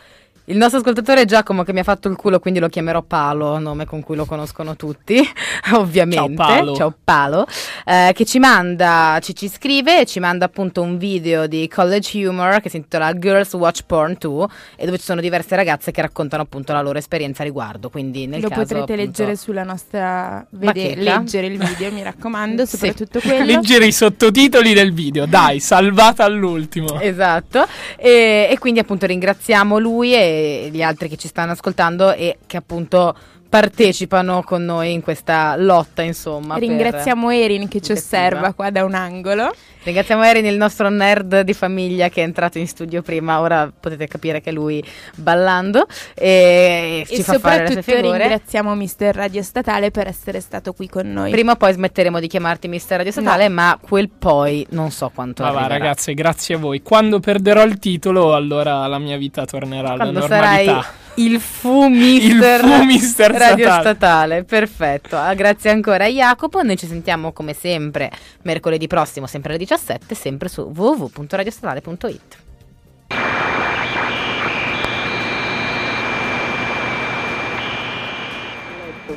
il 0.51 0.57
nostro 0.57 0.79
ascoltatore 0.79 1.23
Giacomo 1.25 1.63
che 1.63 1.71
mi 1.71 1.79
ha 1.79 1.83
fatto 1.83 2.09
il 2.09 2.15
culo, 2.17 2.39
quindi 2.39 2.59
lo 2.59 2.67
chiamerò 2.67 3.01
Palo, 3.01 3.57
nome 3.57 3.85
con 3.85 4.01
cui 4.03 4.15
lo 4.17 4.25
conoscono 4.25 4.75
tutti, 4.75 5.17
ovviamente. 5.73 6.35
Ciao, 6.35 6.47
Palo. 6.47 6.75
Ciao 6.75 6.93
Palo. 7.03 7.45
eh, 7.85 8.11
che 8.13 8.25
ci 8.25 8.37
manda, 8.39 9.17
ci, 9.21 9.33
ci 9.33 9.47
scrive 9.47 10.01
e 10.01 10.05
ci 10.05 10.19
manda 10.19 10.45
appunto 10.45 10.81
un 10.81 10.97
video 10.97 11.47
di 11.47 11.69
College 11.73 12.27
Humor 12.27 12.59
che 12.59 12.69
si 12.69 12.75
intitola 12.77 13.17
Girls 13.17 13.53
Watch 13.53 13.81
Porn 13.85 14.15
2 14.19 14.45
e 14.75 14.85
dove 14.85 14.97
ci 14.97 15.03
sono 15.05 15.21
diverse 15.21 15.55
ragazze 15.55 15.91
che 15.91 16.01
raccontano 16.01 16.43
appunto 16.43 16.73
la 16.73 16.81
loro 16.81 16.97
esperienza 16.97 17.43
a 17.43 17.45
riguardo. 17.45 17.89
Quindi 17.89 18.27
nel 18.27 18.41
Lo 18.41 18.49
caso, 18.49 18.61
potrete 18.61 18.81
appunto- 18.93 19.03
leggere 19.05 19.35
sulla 19.37 19.63
nostra 19.63 20.45
vede- 20.49 20.95
leggere 20.95 21.47
il 21.47 21.57
video, 21.57 21.91
mi 21.93 22.03
raccomando, 22.03 22.65
Sì. 22.71 22.75
soprattutto 22.77 23.19
quello. 23.21 23.45
Leggere 23.45 23.85
i 23.85 23.91
sottotitoli 23.93 24.73
del 24.73 24.91
video, 24.93 25.25
dai, 25.25 25.59
salvata 25.61 26.25
all'ultimo. 26.25 26.99
Esatto, 26.99 27.65
e, 27.95 28.47
e 28.51 28.57
quindi 28.59 28.79
appunto 28.81 29.05
ringraziamo 29.05 29.77
lui 29.79 30.13
e 30.13 30.39
gli 30.71 30.81
altri 30.81 31.09
che 31.09 31.17
ci 31.17 31.27
stanno 31.27 31.51
ascoltando 31.51 32.13
e 32.13 32.37
che 32.45 32.57
appunto 32.57 33.15
partecipano 33.51 34.43
con 34.43 34.63
noi 34.63 34.93
in 34.93 35.01
questa 35.01 35.57
lotta, 35.57 36.01
insomma. 36.01 36.53
per- 36.53 36.63
Ringraziamo 36.63 37.29
Erin 37.31 37.67
che 37.67 37.81
ci 37.81 37.91
osserva 37.91 38.53
qua 38.53 38.69
da 38.69 38.85
un 38.85 38.93
angolo. 38.93 39.53
Ringraziamo 39.83 40.23
Erin, 40.23 40.45
il 40.45 40.55
nostro 40.55 40.89
nerd 40.89 41.41
di 41.41 41.53
famiglia 41.53 42.07
che 42.07 42.21
è 42.21 42.23
entrato 42.23 42.59
in 42.59 42.67
studio 42.67 43.01
prima, 43.01 43.41
ora 43.41 43.69
potete 43.77 44.07
capire 44.07 44.39
che 44.39 44.53
lui 44.53 44.81
ballando 45.15 45.85
e, 46.13 47.03
ci 47.07 47.15
e 47.15 47.23
fa 47.23 47.39
fare 47.39 47.63
le 47.63 47.71
sue 47.71 47.81
soprattutto 47.81 47.81
figure. 47.81 48.17
ringraziamo 48.19 48.73
Mister 48.75 49.13
Radio 49.13 49.41
Statale 49.41 49.91
per 49.91 50.07
essere 50.07 50.39
stato 50.39 50.71
qui 50.71 50.87
con 50.87 51.11
noi. 51.11 51.31
Prima 51.31 51.51
o 51.51 51.55
poi 51.55 51.73
smetteremo 51.73 52.21
di 52.21 52.27
chiamarti 52.27 52.69
Mister 52.69 52.97
Radio 52.97 53.11
Statale, 53.11 53.49
ma 53.49 53.77
quel 53.81 54.07
poi 54.07 54.65
non 54.69 54.91
so 54.91 55.11
quanto 55.13 55.43
Ma 55.43 55.49
va 55.51 55.59
arriverà. 55.61 55.79
ragazze, 55.79 56.13
grazie 56.13 56.55
a 56.55 56.57
voi. 56.57 56.81
Quando 56.81 57.19
perderò 57.19 57.63
il 57.63 57.79
titolo, 57.79 58.33
allora 58.33 58.87
la 58.87 58.99
mia 58.99 59.17
vita 59.17 59.43
tornerà 59.45 59.89
alla 59.89 60.03
Quando 60.03 60.21
sarai 60.21 60.65
normalità. 60.67 61.00
Il 61.15 61.39
fu 61.39 61.87
mister, 61.87 62.63
Il 62.63 62.71
fu 62.71 62.83
mister 62.83 63.31
Radio 63.31 63.65
statale. 63.65 63.81
Statale. 63.81 64.43
Perfetto. 64.43 65.17
Ah, 65.17 65.33
grazie 65.33 65.69
ancora 65.69 66.05
Jacopo. 66.07 66.61
Noi 66.61 66.77
ci 66.77 66.87
sentiamo 66.87 67.31
come 67.31 67.53
sempre 67.53 68.11
mercoledì 68.43 68.87
prossimo, 68.87 69.27
sempre 69.27 69.51
alle 69.51 69.59
17, 69.59 70.15
sempre 70.15 70.47
su 70.49 70.61
www.radiostatale.it. 70.61 72.37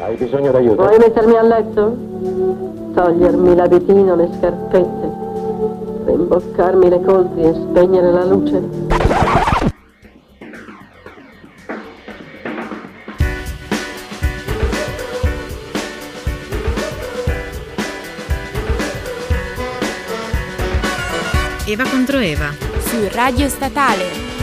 Hai 0.01 0.17
bisogno 0.17 0.51
d'aiuto? 0.51 0.83
Vuoi 0.83 0.99
mettermi 0.99 1.37
a 1.37 1.43
letto? 1.43 1.97
Togliermi 2.95 3.55
l'abitino, 3.55 4.15
le 4.17 4.29
scarpette, 4.37 5.13
rimboccarmi 6.05 6.89
le 6.91 7.01
coltri 7.01 7.43
e 7.43 7.55
spegnere 7.55 8.13
la 8.13 8.25
luce? 8.25 9.54
Eva 21.67 21.85
contro 21.85 22.19
Eva. 22.19 22.55
Su 22.85 23.09
Radio 23.11 23.49
Statale. 23.49 24.34